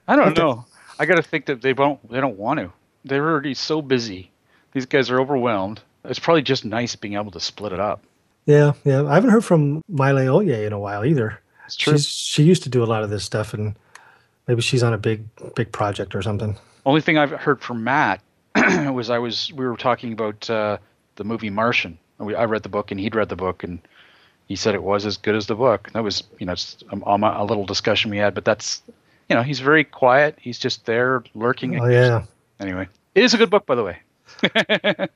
I 0.08 0.16
don't 0.16 0.36
know. 0.36 0.64
I 0.98 1.06
got 1.06 1.16
to 1.16 1.22
think 1.22 1.46
that 1.46 1.62
they 1.62 1.72
don't 1.72 2.10
they 2.10 2.20
don't 2.20 2.38
want 2.38 2.60
to. 2.60 2.72
They're 3.04 3.28
already 3.28 3.54
so 3.54 3.82
busy. 3.82 4.30
These 4.72 4.86
guys 4.86 5.10
are 5.10 5.20
overwhelmed. 5.20 5.80
It's 6.04 6.18
probably 6.18 6.42
just 6.42 6.64
nice 6.64 6.96
being 6.96 7.14
able 7.14 7.30
to 7.32 7.40
split 7.40 7.72
it 7.72 7.80
up. 7.80 8.02
Yeah, 8.46 8.72
yeah. 8.84 9.04
I 9.04 9.14
haven't 9.14 9.30
heard 9.30 9.44
from 9.44 9.82
Maile 9.88 10.16
Ohye 10.16 10.66
in 10.66 10.72
a 10.72 10.78
while 10.78 11.04
either. 11.04 11.40
It's 11.66 11.76
true. 11.76 11.92
She's, 11.92 12.08
she 12.08 12.42
used 12.42 12.62
to 12.64 12.68
do 12.68 12.82
a 12.82 12.86
lot 12.86 13.04
of 13.04 13.10
this 13.10 13.24
stuff, 13.24 13.54
and 13.54 13.76
Maybe 14.46 14.60
she's 14.60 14.82
on 14.82 14.92
a 14.92 14.98
big 14.98 15.24
big 15.54 15.72
project 15.72 16.14
or 16.14 16.22
something. 16.22 16.56
Only 16.84 17.00
thing 17.00 17.18
I've 17.18 17.30
heard 17.30 17.60
from 17.60 17.84
Matt 17.84 18.20
was 18.56 19.10
I 19.10 19.18
was 19.18 19.52
we 19.52 19.66
were 19.66 19.76
talking 19.76 20.12
about 20.12 20.48
uh, 20.50 20.78
the 21.16 21.24
movie 21.24 21.50
Martian. 21.50 21.98
We, 22.18 22.34
I 22.34 22.44
read 22.44 22.62
the 22.62 22.68
book 22.68 22.90
and 22.90 23.00
he'd 23.00 23.14
read 23.14 23.28
the 23.28 23.36
book 23.36 23.64
and 23.64 23.80
he 24.46 24.56
said 24.56 24.74
it 24.74 24.82
was 24.82 25.06
as 25.06 25.16
good 25.16 25.34
as 25.34 25.46
the 25.46 25.54
book. 25.54 25.90
That 25.92 26.02
was 26.02 26.24
you 26.38 26.46
know 26.46 26.54
a, 26.90 27.16
a, 27.16 27.44
little 27.44 27.64
discussion 27.66 28.10
we 28.10 28.18
had, 28.18 28.34
but 28.34 28.44
that's 28.44 28.82
you 29.28 29.36
know 29.36 29.42
he's 29.42 29.60
very 29.60 29.84
quiet. 29.84 30.36
He's 30.40 30.58
just 30.58 30.86
there 30.86 31.22
lurking. 31.34 31.80
Oh 31.80 31.86
yeah. 31.86 32.24
Anyway, 32.60 32.88
it 33.14 33.24
is 33.24 33.34
a 33.34 33.38
good 33.38 33.50
book, 33.50 33.66
by 33.66 33.74
the 33.74 33.84
way. 33.84 33.98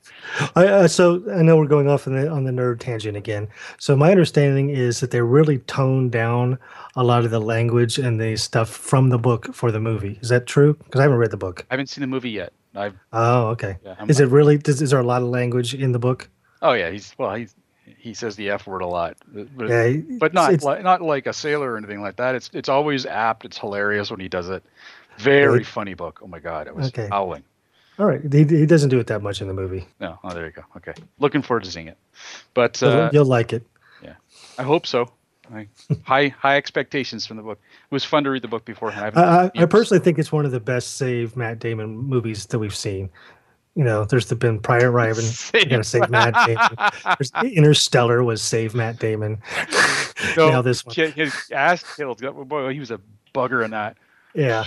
I, 0.55 0.67
uh, 0.67 0.89
so 0.89 1.23
I 1.33 1.43
know 1.43 1.57
we're 1.57 1.67
going 1.67 1.89
off 1.89 2.07
on 2.07 2.15
the 2.15 2.29
on 2.29 2.45
the 2.45 2.53
nerd 2.53 2.81
tangent 2.81 3.17
again. 3.17 3.49
So 3.79 3.97
my 3.97 4.11
understanding 4.11 4.71
is 4.71 5.01
that 5.01 5.11
they 5.11 5.21
really 5.21 5.59
toned 5.61 6.13
down 6.13 6.59
a 6.95 7.03
lot 7.03 7.25
of 7.25 7.31
the 7.31 7.41
language 7.41 7.99
and 7.99 8.21
the 8.21 8.37
stuff 8.37 8.69
from 8.69 9.09
the 9.09 9.19
book 9.19 9.55
for 9.55 9.73
the 9.73 9.81
movie. 9.81 10.19
Is 10.23 10.29
that 10.29 10.47
true? 10.47 10.75
Because 10.75 11.01
I 11.01 11.03
haven't 11.03 11.19
read 11.19 11.31
the 11.31 11.37
book. 11.37 11.67
I 11.71 11.75
haven't 11.75 11.89
seen 11.89 12.03
the 12.03 12.09
movie 12.09 12.31
yet. 12.31 12.53
I've, 12.75 12.95
oh, 13.13 13.47
okay. 13.49 13.79
Yeah, 13.85 14.05
is 14.07 14.21
it 14.21 14.29
really? 14.29 14.59
Does, 14.59 14.83
is 14.83 14.91
there 14.91 15.01
a 15.01 15.05
lot 15.05 15.23
of 15.23 15.29
language 15.29 15.75
in 15.75 15.93
the 15.93 15.99
book? 15.99 16.29
Oh 16.63 16.73
yeah, 16.73 16.91
he's 16.91 17.15
well. 17.19 17.35
He's 17.35 17.55
he 17.97 18.15
says 18.15 18.37
the 18.37 18.51
f 18.51 18.67
word 18.67 18.83
a 18.83 18.87
lot, 18.87 19.17
but, 19.27 19.69
yeah, 19.69 19.95
but 20.19 20.35
not 20.35 20.63
like, 20.63 20.83
not 20.83 21.03
like 21.03 21.27
a 21.27 21.33
sailor 21.33 21.73
or 21.73 21.77
anything 21.77 22.01
like 22.01 22.17
that. 22.17 22.35
It's 22.35 22.51
it's 22.53 22.69
always 22.69 23.07
apt. 23.07 23.45
It's 23.45 23.59
hilarious 23.59 24.11
when 24.11 24.21
he 24.21 24.29
does 24.29 24.49
it. 24.49 24.63
Very 25.19 25.65
funny 25.65 25.95
book. 25.95 26.21
Oh 26.23 26.27
my 26.27 26.39
god, 26.39 26.67
it 26.67 26.75
was 26.75 26.89
okay. 26.89 27.09
howling. 27.11 27.43
All 27.99 28.07
right, 28.07 28.21
he, 28.31 28.45
he 28.45 28.67
doesn't 28.67 28.91
do 28.91 28.99
it 28.99 29.07
that 29.07 29.23
much 29.23 29.41
in 29.41 29.49
the 29.49 29.55
movie. 29.55 29.87
No, 30.01 30.19
oh 30.23 30.35
there 30.35 30.47
you 30.47 30.53
go. 30.53 30.63
Okay, 30.77 30.93
looking 31.19 31.43
forward 31.43 31.65
to 31.65 31.71
seeing 31.71 31.89
it, 31.89 31.97
but 32.55 32.83
uh, 32.83 33.11
you'll, 33.13 33.25
like 33.25 33.53
it. 33.53 33.67
Yeah, 34.03 34.15
I 34.59 34.63
hope 34.63 34.87
so. 34.87 35.11
high 36.05 36.29
high 36.29 36.57
expectations 36.57 37.27
from 37.27 37.39
the 37.39 37.43
book. 37.43 37.59
It 37.91 37.95
was 37.95 38.05
fun 38.05 38.25
to 38.25 38.31
read 38.31 38.43
the 38.43 38.49
book 38.49 38.65
beforehand. 38.65 39.17
I, 39.17 39.51
I, 39.55 39.63
I 39.63 39.67
personally 39.67 40.03
think 40.03 40.19
it's 40.19 40.31
one 40.31 40.45
of 40.45 40.53
the 40.53 40.61
best 40.61 40.97
save 40.97 41.37
Matt 41.37 41.59
Damon 41.59 41.97
movies 41.97 42.47
that 42.47 42.59
we've 42.59 42.75
seen. 42.75 43.09
You 43.77 43.85
know, 43.85 44.05
there's 44.05 44.33
been 44.33 44.59
Private 44.59 44.91
Ryan, 44.91 45.15
save. 45.15 45.69
gotta 45.69 45.85
save 45.85 46.09
Matt 46.11 46.35
Damon. 46.47 46.91
There's 47.19 47.31
Interstellar 47.55 48.25
was 48.25 48.43
save 48.43 48.75
Matt 48.75 48.99
Damon. 48.99 49.39
No, 50.37 50.51
now 50.51 50.63
this 50.63 50.85
one. 50.85 50.95
His 50.95 51.35
ass 51.53 51.97
killed. 51.97 52.21
Boy, 52.49 52.73
he 52.73 52.81
was 52.81 52.91
a 52.91 53.01
bugger 53.35 53.65
in 53.65 53.71
that. 53.73 53.97
Yeah. 54.37 54.67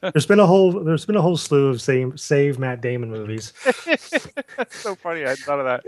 there's 0.12 0.26
been 0.26 0.38
a 0.38 0.46
whole 0.46 0.84
there's 0.84 1.04
been 1.04 1.16
a 1.16 1.20
whole 1.20 1.36
slew 1.36 1.66
of 1.66 1.82
same 1.82 2.16
save 2.16 2.60
Matt 2.60 2.80
Damon 2.80 3.10
movies. 3.10 3.52
That's 3.84 4.30
so 4.80 4.94
funny. 4.94 5.26
I 5.26 5.34
thought 5.34 5.58
of 5.58 5.64
that. 5.64 5.84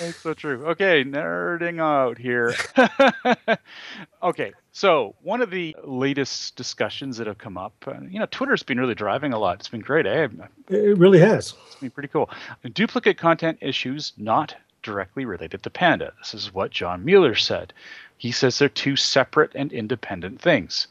That's 0.00 0.16
so 0.16 0.34
true. 0.34 0.66
Okay, 0.66 1.04
nerding 1.04 1.80
out 1.80 2.18
here. 2.18 2.52
okay, 4.24 4.52
so 4.72 5.14
one 5.22 5.40
of 5.40 5.50
the 5.50 5.76
latest 5.84 6.56
discussions 6.56 7.16
that 7.18 7.28
have 7.28 7.38
come 7.38 7.56
up, 7.56 7.72
uh, 7.86 7.94
you 8.10 8.18
know, 8.18 8.26
Twitter's 8.28 8.64
been 8.64 8.80
really 8.80 8.96
driving 8.96 9.32
a 9.32 9.38
lot. 9.38 9.60
It's 9.60 9.68
been 9.68 9.80
great. 9.80 10.04
Eh? 10.04 10.26
It 10.70 10.98
really 10.98 11.20
has. 11.20 11.54
It's 11.66 11.76
been 11.76 11.90
pretty 11.90 12.08
cool. 12.08 12.28
Duplicate 12.72 13.18
content 13.18 13.58
issues 13.60 14.14
not 14.16 14.56
directly 14.82 15.24
related 15.24 15.62
to 15.62 15.70
Panda. 15.70 16.12
This 16.18 16.34
is 16.34 16.52
what 16.52 16.72
John 16.72 17.04
Mueller 17.04 17.36
said. 17.36 17.72
He 18.18 18.32
says 18.32 18.58
they're 18.58 18.68
two 18.68 18.96
separate 18.96 19.52
and 19.54 19.72
independent 19.72 20.40
things 20.40 20.88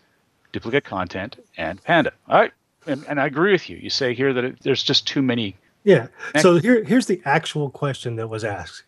duplicate 0.53 0.85
content, 0.85 1.35
and 1.57 1.83
Panda. 1.83 2.13
All 2.29 2.39
right. 2.39 2.53
And, 2.87 3.03
and 3.09 3.19
I 3.19 3.25
agree 3.25 3.51
with 3.51 3.69
you. 3.69 3.77
You 3.77 3.89
say 3.89 4.13
here 4.13 4.31
that 4.31 4.43
it, 4.45 4.59
there's 4.61 4.83
just 4.83 5.05
too 5.05 5.21
many. 5.21 5.57
Yeah. 5.83 6.07
So 6.39 6.59
here, 6.59 6.83
here's 6.85 7.07
the 7.07 7.21
actual 7.25 7.69
question 7.69 8.15
that 8.15 8.29
was 8.29 8.45
asked. 8.45 8.83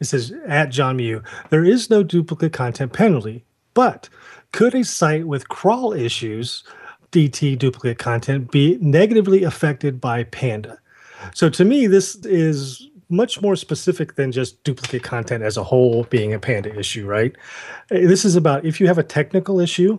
It 0.00 0.06
says 0.06 0.32
at 0.46 0.70
John 0.70 0.96
Mu, 0.96 1.20
there 1.50 1.64
is 1.64 1.90
no 1.90 2.02
duplicate 2.02 2.52
content 2.52 2.94
penalty, 2.94 3.44
but 3.74 4.08
could 4.52 4.74
a 4.74 4.84
site 4.84 5.26
with 5.26 5.48
crawl 5.48 5.92
issues, 5.92 6.64
DT 7.12 7.58
duplicate 7.58 7.98
content, 7.98 8.50
be 8.50 8.78
negatively 8.80 9.44
affected 9.44 10.00
by 10.00 10.24
Panda? 10.24 10.78
So 11.34 11.50
to 11.50 11.64
me, 11.64 11.86
this 11.86 12.16
is 12.24 12.88
much 13.10 13.40
more 13.40 13.56
specific 13.56 14.16
than 14.16 14.32
just 14.32 14.62
duplicate 14.64 15.02
content 15.02 15.42
as 15.42 15.56
a 15.56 15.64
whole 15.64 16.04
being 16.04 16.32
a 16.32 16.38
Panda 16.38 16.76
issue, 16.78 17.06
right? 17.06 17.34
This 17.88 18.24
is 18.24 18.36
about 18.36 18.64
if 18.64 18.80
you 18.80 18.86
have 18.86 18.98
a 18.98 19.02
technical 19.02 19.60
issue 19.60 19.98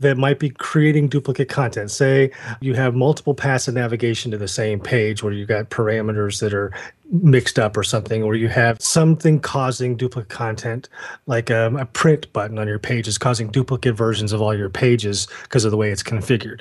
that 0.00 0.16
might 0.16 0.38
be 0.38 0.50
creating 0.50 1.08
duplicate 1.08 1.48
content. 1.48 1.90
Say 1.90 2.30
you 2.60 2.74
have 2.74 2.94
multiple 2.94 3.34
paths 3.34 3.66
of 3.66 3.74
navigation 3.74 4.30
to 4.30 4.38
the 4.38 4.48
same 4.48 4.78
page 4.78 5.22
where 5.22 5.32
you've 5.32 5.48
got 5.48 5.70
parameters 5.70 6.40
that 6.40 6.54
are 6.54 6.72
mixed 7.10 7.58
up 7.58 7.76
or 7.76 7.82
something, 7.82 8.22
or 8.22 8.34
you 8.34 8.48
have 8.48 8.80
something 8.80 9.40
causing 9.40 9.96
duplicate 9.96 10.28
content, 10.28 10.88
like 11.26 11.50
um, 11.50 11.76
a 11.76 11.86
print 11.86 12.32
button 12.32 12.58
on 12.58 12.68
your 12.68 12.78
page 12.78 13.08
is 13.08 13.18
causing 13.18 13.50
duplicate 13.50 13.96
versions 13.96 14.32
of 14.32 14.40
all 14.40 14.54
your 14.54 14.70
pages 14.70 15.26
because 15.42 15.64
of 15.64 15.70
the 15.70 15.76
way 15.76 15.90
it's 15.90 16.02
configured, 16.02 16.60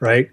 right? 0.00 0.30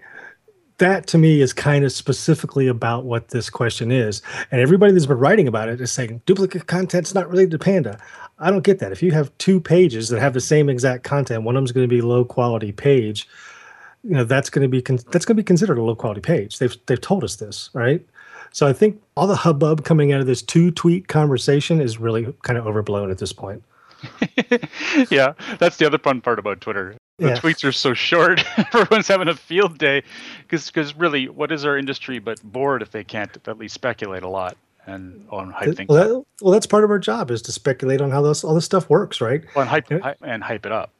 That 0.78 1.06
to 1.08 1.18
me 1.18 1.42
is 1.42 1.52
kind 1.52 1.84
of 1.84 1.92
specifically 1.92 2.66
about 2.66 3.04
what 3.04 3.28
this 3.28 3.50
question 3.50 3.92
is. 3.92 4.22
And 4.50 4.62
everybody 4.62 4.92
that's 4.92 5.04
been 5.04 5.18
writing 5.18 5.46
about 5.46 5.68
it 5.68 5.78
is 5.78 5.92
saying 5.92 6.22
duplicate 6.24 6.66
content's 6.66 7.14
not 7.14 7.28
related 7.28 7.50
to 7.50 7.58
Panda. 7.58 8.00
I 8.40 8.50
don't 8.50 8.64
get 8.64 8.78
that. 8.78 8.90
If 8.90 9.02
you 9.02 9.12
have 9.12 9.36
two 9.38 9.60
pages 9.60 10.08
that 10.08 10.20
have 10.20 10.32
the 10.32 10.40
same 10.40 10.68
exact 10.68 11.04
content, 11.04 11.44
one 11.44 11.56
of 11.56 11.60
them's 11.60 11.72
going 11.72 11.88
to 11.88 11.94
be 11.94 12.00
low 12.00 12.24
quality 12.24 12.72
page, 12.72 13.28
you 14.02 14.14
know 14.14 14.24
that's 14.24 14.48
going 14.48 14.62
to 14.62 14.68
be 14.68 14.80
con- 14.80 14.98
that's 15.10 15.24
going 15.24 15.36
to 15.36 15.42
be 15.42 15.44
considered 15.44 15.78
a 15.78 15.82
low 15.82 15.94
quality 15.94 16.20
page. 16.20 16.58
They've 16.58 16.74
they've 16.86 17.00
told 17.00 17.22
us 17.22 17.36
this, 17.36 17.70
right? 17.74 18.04
So 18.52 18.66
I 18.66 18.72
think 18.72 19.00
all 19.16 19.26
the 19.26 19.36
hubbub 19.36 19.84
coming 19.84 20.12
out 20.12 20.20
of 20.20 20.26
this 20.26 20.42
two 20.42 20.70
tweet 20.70 21.08
conversation 21.08 21.80
is 21.80 21.98
really 21.98 22.34
kind 22.42 22.58
of 22.58 22.66
overblown 22.66 23.10
at 23.10 23.18
this 23.18 23.32
point. 23.32 23.62
yeah, 25.10 25.34
that's 25.58 25.76
the 25.76 25.86
other 25.86 25.98
fun 25.98 26.20
part 26.20 26.38
about 26.38 26.60
Twitter. 26.60 26.96
The 27.18 27.28
yeah. 27.28 27.36
tweets 27.36 27.62
are 27.64 27.72
so 27.72 27.92
short. 27.92 28.42
Everyone's 28.74 29.06
having 29.06 29.28
a 29.28 29.34
field 29.34 29.76
day 29.76 30.02
because 30.42 30.66
because 30.66 30.96
really, 30.96 31.28
what 31.28 31.52
is 31.52 31.64
our 31.64 31.76
industry 31.76 32.18
but 32.18 32.42
bored 32.42 32.80
if 32.80 32.90
they 32.90 33.04
can't 33.04 33.36
at 33.46 33.58
least 33.58 33.74
speculate 33.74 34.22
a 34.22 34.28
lot 34.28 34.56
and 34.86 35.26
on 35.30 35.50
hype 35.50 35.76
things. 35.76 35.88
Well, 35.88 36.08
that, 36.08 36.24
well, 36.42 36.52
that's 36.52 36.66
part 36.66 36.84
of 36.84 36.90
our 36.90 36.98
job 36.98 37.30
is 37.30 37.42
to 37.42 37.52
speculate 37.52 38.00
on 38.00 38.10
how 38.10 38.22
this 38.22 38.44
all 38.44 38.54
this 38.54 38.64
stuff 38.64 38.88
works, 38.90 39.20
right? 39.20 39.44
Well, 39.54 39.62
and 39.62 39.70
hype, 39.70 39.88
hype 39.88 40.18
and 40.22 40.42
hype 40.42 40.66
it 40.66 40.72
up. 40.72 40.92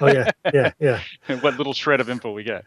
oh 0.00 0.06
yeah, 0.06 0.30
yeah, 0.52 0.72
yeah. 0.78 1.00
and 1.28 1.42
what 1.42 1.56
little 1.58 1.74
shred 1.74 2.00
of 2.00 2.08
info 2.08 2.32
we 2.32 2.44
get. 2.44 2.64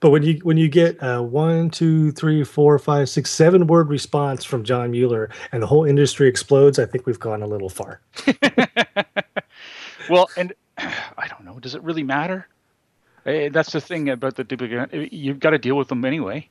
But 0.00 0.10
when 0.10 0.22
you 0.22 0.38
when 0.42 0.56
you 0.56 0.68
get 0.68 0.96
a 1.02 1.22
one, 1.22 1.70
two, 1.70 2.10
three, 2.12 2.42
four, 2.42 2.78
five, 2.78 3.08
six, 3.08 3.30
seven 3.30 3.66
word 3.66 3.88
response 3.88 4.44
from 4.44 4.64
John 4.64 4.90
Mueller 4.90 5.30
and 5.52 5.62
the 5.62 5.66
whole 5.66 5.84
industry 5.84 6.26
explodes, 6.26 6.78
I 6.78 6.86
think 6.86 7.06
we've 7.06 7.20
gone 7.20 7.42
a 7.42 7.46
little 7.46 7.68
far. 7.68 8.00
well, 10.08 10.30
and 10.38 10.54
I 10.78 11.28
don't 11.28 11.44
know. 11.44 11.58
Does 11.60 11.74
it 11.74 11.82
really 11.82 12.02
matter? 12.02 12.48
Eh, 13.26 13.50
that's 13.50 13.72
the 13.72 13.80
thing 13.80 14.08
about 14.08 14.36
the 14.36 14.44
duplicate. 14.44 15.12
You've 15.12 15.38
got 15.38 15.50
to 15.50 15.58
deal 15.58 15.76
with 15.76 15.88
them 15.88 16.04
anyway. 16.06 16.48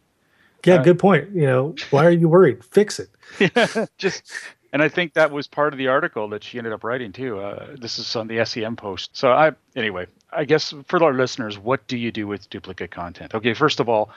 Yeah, 0.65 0.75
uh, 0.75 0.83
good 0.83 0.99
point. 0.99 1.29
You 1.31 1.43
know, 1.43 1.75
why 1.91 2.05
are 2.05 2.11
you 2.11 2.29
worried? 2.29 2.63
Fix 2.63 2.99
it. 2.99 3.09
Yeah, 3.39 3.85
just 3.97 4.23
and 4.71 4.81
I 4.83 4.89
think 4.89 5.13
that 5.13 5.31
was 5.31 5.47
part 5.47 5.73
of 5.73 5.77
the 5.77 5.87
article 5.87 6.27
that 6.29 6.43
she 6.43 6.57
ended 6.57 6.73
up 6.73 6.83
writing 6.83 7.11
too. 7.11 7.39
Uh, 7.39 7.75
this 7.79 7.97
is 7.97 8.15
on 8.15 8.27
the 8.27 8.43
SEM 8.45 8.75
post. 8.75 9.15
So 9.15 9.31
I 9.31 9.51
anyway, 9.75 10.07
I 10.31 10.45
guess 10.45 10.73
for 10.87 11.03
our 11.03 11.13
listeners, 11.13 11.57
what 11.57 11.87
do 11.87 11.97
you 11.97 12.11
do 12.11 12.27
with 12.27 12.49
duplicate 12.49 12.91
content? 12.91 13.33
Okay, 13.33 13.53
first 13.53 13.79
of 13.79 13.89
all, 13.89 14.09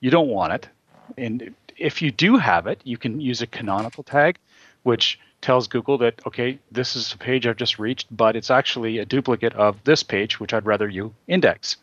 you 0.00 0.10
don't 0.10 0.28
want 0.28 0.52
it. 0.52 0.68
And 1.16 1.54
if 1.76 2.02
you 2.02 2.10
do 2.10 2.36
have 2.36 2.66
it, 2.66 2.80
you 2.84 2.96
can 2.96 3.20
use 3.20 3.42
a 3.42 3.46
canonical 3.46 4.02
tag, 4.02 4.38
which 4.82 5.18
tells 5.40 5.66
Google 5.66 5.98
that, 5.98 6.20
okay, 6.26 6.58
this 6.70 6.96
is 6.96 7.12
a 7.12 7.18
page 7.18 7.46
I've 7.46 7.56
just 7.56 7.78
reached, 7.78 8.06
but 8.16 8.36
it's 8.36 8.50
actually 8.50 8.98
a 8.98 9.04
duplicate 9.04 9.52
of 9.54 9.82
this 9.84 10.02
page, 10.02 10.40
which 10.40 10.54
I'd 10.54 10.66
rather 10.66 10.88
you 10.88 11.14
index. 11.26 11.76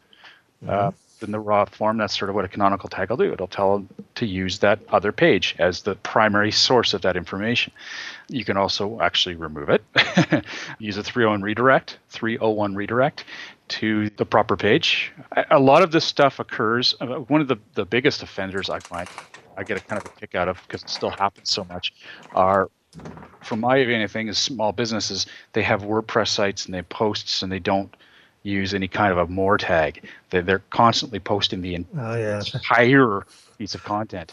Mm-hmm. 0.63 0.69
Uh, 0.69 0.91
in 1.23 1.31
the 1.31 1.39
raw 1.39 1.65
form, 1.65 1.97
that's 1.97 2.17
sort 2.17 2.29
of 2.29 2.35
what 2.35 2.45
a 2.45 2.47
canonical 2.47 2.89
tag 2.89 3.09
will 3.09 3.17
do. 3.17 3.31
It'll 3.31 3.47
tell 3.47 3.73
them 3.73 3.89
to 4.15 4.25
use 4.25 4.59
that 4.59 4.79
other 4.89 5.11
page 5.11 5.55
as 5.59 5.81
the 5.81 5.95
primary 5.95 6.51
source 6.51 6.93
of 6.93 7.01
that 7.01 7.15
information. 7.15 7.73
You 8.27 8.45
can 8.45 8.57
also 8.57 8.99
actually 9.01 9.35
remove 9.35 9.69
it, 9.69 9.83
use 10.79 10.97
a 10.97 11.03
301 11.03 11.41
redirect, 11.41 11.97
301 12.09 12.75
redirect 12.75 13.25
to 13.69 14.09
the 14.11 14.25
proper 14.25 14.57
page. 14.57 15.11
A 15.51 15.59
lot 15.59 15.83
of 15.83 15.91
this 15.91 16.05
stuff 16.05 16.39
occurs. 16.39 16.95
Uh, 16.99 17.17
one 17.17 17.41
of 17.41 17.47
the, 17.47 17.57
the 17.75 17.85
biggest 17.85 18.23
offenders 18.23 18.69
I 18.69 18.79
find, 18.79 19.07
I 19.57 19.63
get 19.63 19.77
a 19.77 19.81
kind 19.81 20.01
of 20.01 20.11
a 20.11 20.19
kick 20.19 20.35
out 20.35 20.47
of 20.47 20.61
because 20.67 20.83
it 20.83 20.89
still 20.89 21.11
happens 21.11 21.49
so 21.49 21.63
much, 21.65 21.93
are 22.33 22.69
from 23.41 23.59
my 23.59 23.83
view, 23.83 23.93
anything 23.93 24.27
is 24.27 24.37
small 24.37 24.71
businesses. 24.71 25.27
They 25.53 25.61
have 25.61 25.83
WordPress 25.83 26.29
sites 26.29 26.65
and 26.65 26.73
they 26.73 26.81
posts 26.81 27.43
and 27.43 27.51
they 27.51 27.59
don't 27.59 27.95
use 28.43 28.73
any 28.73 28.87
kind 28.87 29.11
of 29.11 29.17
a 29.17 29.27
more 29.27 29.57
tag. 29.57 30.03
They're, 30.29 30.41
they're 30.41 30.63
constantly 30.69 31.19
posting 31.19 31.61
the 31.61 31.85
oh, 31.97 32.15
yeah. 32.15 32.41
entire 32.53 33.25
piece 33.57 33.75
of 33.75 33.83
content. 33.83 34.31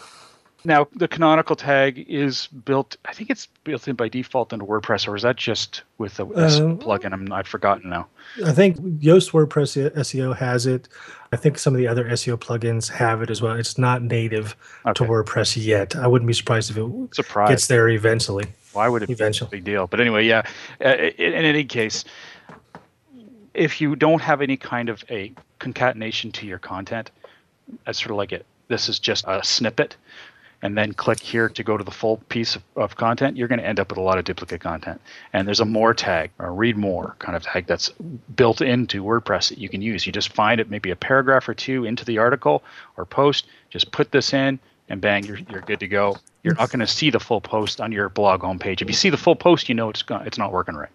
Now, 0.67 0.89
the 0.97 1.07
canonical 1.07 1.55
tag 1.55 2.05
is 2.09 2.49
built, 2.49 2.97
I 3.05 3.13
think 3.13 3.31
it's 3.31 3.47
built 3.63 3.87
in 3.87 3.95
by 3.95 4.09
default 4.09 4.53
into 4.53 4.65
WordPress, 4.65 5.07
or 5.07 5.15
is 5.15 5.23
that 5.23 5.37
just 5.37 5.83
with 5.99 6.19
a, 6.19 6.25
a 6.25 6.27
uh, 6.27 6.51
plugin? 6.75 7.13
I'm, 7.13 7.33
I've 7.33 7.47
forgotten 7.47 7.89
now. 7.89 8.09
I 8.45 8.51
think 8.51 8.77
Yoast 8.77 9.31
WordPress 9.31 9.93
SEO 9.95 10.37
has 10.37 10.67
it. 10.67 10.89
I 11.33 11.37
think 11.37 11.61
some 11.61 11.73
of 11.73 11.79
the 11.79 11.87
other 11.87 12.05
SEO 12.07 12.37
plugins 12.37 12.91
have 12.91 13.23
it 13.23 13.31
as 13.31 13.41
well. 13.41 13.55
It's 13.55 13.79
not 13.79 14.03
native 14.03 14.57
okay. 14.85 14.93
to 14.95 15.05
WordPress 15.05 15.65
yet. 15.65 15.95
I 15.95 16.09
wouldn't 16.09 16.27
be 16.27 16.35
surprised 16.35 16.73
if 16.73 16.79
it 16.79 17.15
surprised. 17.15 17.51
gets 17.51 17.69
there 17.69 17.89
eventually. 17.89 18.47
Why 18.73 18.89
would 18.89 19.05
it 19.05 19.11
eventually. 19.11 19.49
be 19.51 19.57
a 19.57 19.61
big 19.61 19.65
deal? 19.65 19.87
But 19.87 20.01
anyway, 20.01 20.27
yeah. 20.27 20.43
Uh, 20.85 20.95
in, 20.95 21.33
in 21.33 21.45
any 21.45 21.65
case, 21.65 22.05
if 23.57 23.81
you 23.81 23.97
don't 23.97 24.23
have 24.23 24.43
any 24.43 24.57
kind 24.57 24.89
of 24.89 25.05
a 25.11 25.33
concatenation 25.59 26.33
to 26.33 26.47
your 26.47 26.59
content, 26.59 27.11
it's 27.87 27.99
sort 27.99 28.11
of 28.11 28.17
like 28.17 28.33
it. 28.33 28.47
This 28.69 28.89
is 28.89 28.99
just 28.99 29.25
a 29.27 29.43
snippet, 29.45 29.97
and 30.63 30.77
then 30.77 30.93
click 30.93 31.21
here 31.21 31.49
to 31.49 31.63
go 31.63 31.77
to 31.77 31.85
the 31.85 31.91
full 31.91 32.19
piece 32.29 32.57
of, 32.57 32.63
of 32.77 32.97
content. 32.97 33.37
You're 33.37 33.49
going 33.49 33.61
to 33.61 33.67
end 33.67 33.79
up 33.79 33.91
with 33.91 33.99
a 33.99 34.03
lot 34.03 34.19
of 34.19 34.25
duplicate 34.25 34.61
content. 34.61 35.01
And 35.33 35.47
there's 35.47 35.61
a 35.61 35.65
more 35.65 35.95
tag 35.95 36.31
or 36.39 36.53
read 36.53 36.77
more 36.77 37.15
kind 37.19 37.37
of 37.37 37.43
tag 37.43 37.67
that's 37.67 37.91
built 38.35 38.61
into 38.61 39.05
WordPress 39.05 39.51
that 39.51 39.59
you 39.59 39.69
can 39.69 39.83
use. 39.83 40.07
You 40.07 40.13
just 40.13 40.33
find 40.33 40.61
it 40.61 40.71
maybe 40.71 40.91
a 40.91 40.97
paragraph 40.97 41.49
or 41.49 41.55
two 41.55 41.85
into 41.85 42.05
the 42.05 42.19
article 42.19 42.63
or 42.97 43.05
post. 43.05 43.47
Just 43.71 43.93
put 43.93 44.11
this 44.13 44.33
in, 44.33 44.59
and 44.89 45.01
bang, 45.01 45.25
you're 45.25 45.39
you're 45.51 45.63
good 45.63 45.81
to 45.81 45.89
go. 45.89 46.17
You're 46.43 46.55
not 46.55 46.71
going 46.71 46.81
to 46.81 46.87
see 46.87 47.11
the 47.11 47.21
full 47.21 47.41
post 47.41 47.81
on 47.81 47.93
your 47.93 48.09
blog 48.09 48.43
homepage. 48.43 48.83
If 48.83 48.89
you 48.89 48.95
see 48.95 49.11
the 49.11 49.17
full 49.17 49.37
post, 49.37 49.69
you 49.69 49.75
know 49.75 49.91
it's 49.91 50.05
it's 50.09 50.39
not 50.39 50.53
working 50.53 50.77
right. 50.77 50.91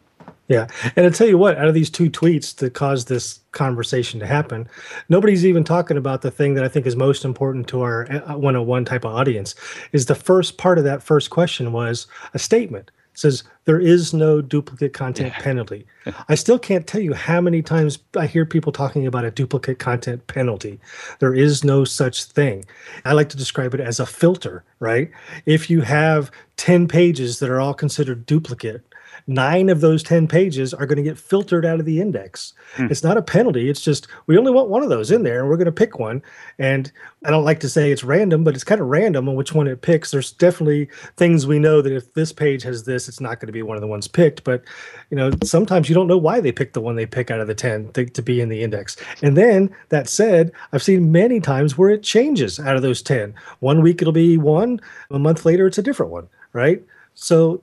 Yeah. 0.47 0.67
And 0.95 1.05
I'll 1.05 1.13
tell 1.13 1.27
you 1.27 1.37
what, 1.37 1.57
out 1.57 1.67
of 1.67 1.73
these 1.73 1.89
two 1.89 2.09
tweets 2.09 2.55
that 2.57 2.73
caused 2.73 3.07
this 3.07 3.39
conversation 3.51 4.19
to 4.19 4.27
happen, 4.27 4.67
nobody's 5.07 5.45
even 5.45 5.63
talking 5.63 5.97
about 5.97 6.23
the 6.23 6.31
thing 6.31 6.55
that 6.55 6.63
I 6.63 6.67
think 6.67 6.85
is 6.85 6.95
most 6.95 7.23
important 7.23 7.67
to 7.69 7.81
our 7.81 8.05
101 8.05 8.81
uh, 8.81 8.85
type 8.85 9.05
of 9.05 9.13
audience 9.15 9.55
is 9.93 10.07
the 10.07 10.15
first 10.15 10.57
part 10.57 10.77
of 10.77 10.83
that 10.83 11.03
first 11.03 11.29
question 11.29 11.71
was 11.71 12.05
a 12.33 12.39
statement. 12.39 12.91
It 13.13 13.19
says 13.19 13.43
there 13.65 13.79
is 13.79 14.13
no 14.13 14.41
duplicate 14.41 14.93
content 14.93 15.33
yeah. 15.35 15.41
penalty. 15.41 15.85
I 16.29 16.35
still 16.35 16.57
can't 16.57 16.87
tell 16.87 17.01
you 17.01 17.13
how 17.13 17.41
many 17.41 17.61
times 17.61 17.99
I 18.17 18.25
hear 18.25 18.45
people 18.45 18.71
talking 18.71 19.05
about 19.05 19.25
a 19.25 19.31
duplicate 19.31 19.79
content 19.79 20.27
penalty. 20.27 20.79
There 21.19 21.33
is 21.33 21.63
no 21.63 21.83
such 21.83 22.23
thing. 22.23 22.65
I 23.03 23.11
like 23.11 23.27
to 23.29 23.37
describe 23.37 23.73
it 23.73 23.81
as 23.81 23.99
a 23.99 24.05
filter, 24.05 24.63
right? 24.79 25.11
If 25.45 25.69
you 25.69 25.81
have 25.81 26.31
10 26.55 26.87
pages 26.87 27.39
that 27.39 27.49
are 27.49 27.59
all 27.59 27.73
considered 27.73 28.25
duplicate, 28.25 28.81
nine 29.27 29.69
of 29.69 29.81
those 29.81 30.03
10 30.03 30.27
pages 30.27 30.73
are 30.73 30.85
going 30.85 30.97
to 30.97 31.03
get 31.03 31.17
filtered 31.17 31.65
out 31.65 31.79
of 31.79 31.85
the 31.85 32.01
index. 32.01 32.53
Hmm. 32.75 32.87
It's 32.89 33.03
not 33.03 33.17
a 33.17 33.21
penalty. 33.21 33.69
It's 33.69 33.81
just 33.81 34.07
we 34.27 34.37
only 34.37 34.51
want 34.51 34.69
one 34.69 34.83
of 34.83 34.89
those 34.89 35.11
in 35.11 35.23
there 35.23 35.41
and 35.41 35.49
we're 35.49 35.57
going 35.57 35.65
to 35.65 35.71
pick 35.71 35.99
one. 35.99 36.21
And 36.57 36.91
I 37.23 37.29
don't 37.29 37.45
like 37.45 37.59
to 37.61 37.69
say 37.69 37.91
it's 37.91 38.03
random, 38.03 38.43
but 38.43 38.55
it's 38.55 38.63
kind 38.63 38.81
of 38.81 38.87
random 38.87 39.29
on 39.29 39.35
which 39.35 39.53
one 39.53 39.67
it 39.67 39.81
picks. 39.81 40.11
There's 40.11 40.31
definitely 40.31 40.89
things 41.17 41.45
we 41.45 41.59
know 41.59 41.81
that 41.81 41.93
if 41.93 42.13
this 42.13 42.33
page 42.33 42.63
has 42.63 42.83
this, 42.83 43.07
it's 43.07 43.19
not 43.19 43.39
going 43.39 43.47
to 43.47 43.53
be 43.53 43.61
one 43.61 43.77
of 43.77 43.81
the 43.81 43.87
ones 43.87 44.07
picked. 44.07 44.43
But, 44.43 44.63
you 45.09 45.17
know, 45.17 45.31
sometimes 45.43 45.87
you 45.89 45.95
don't 45.95 46.07
know 46.07 46.17
why 46.17 46.39
they 46.39 46.51
pick 46.51 46.73
the 46.73 46.81
one 46.81 46.95
they 46.95 47.05
pick 47.05 47.29
out 47.31 47.39
of 47.39 47.47
the 47.47 47.55
10 47.55 47.91
to, 47.93 48.05
to 48.05 48.21
be 48.21 48.41
in 48.41 48.49
the 48.49 48.63
index. 48.63 48.97
And 49.21 49.37
then 49.37 49.69
that 49.89 50.09
said, 50.09 50.51
I've 50.73 50.83
seen 50.83 51.11
many 51.11 51.39
times 51.39 51.77
where 51.77 51.89
it 51.89 52.03
changes 52.03 52.59
out 52.59 52.75
of 52.75 52.81
those 52.81 53.01
10. 53.01 53.33
One 53.59 53.81
week 53.81 54.01
it'll 54.01 54.13
be 54.13 54.37
one, 54.37 54.79
a 55.09 55.19
month 55.19 55.45
later 55.45 55.67
it's 55.67 55.77
a 55.77 55.83
different 55.83 56.11
one, 56.11 56.27
right? 56.53 56.83
So 57.13 57.61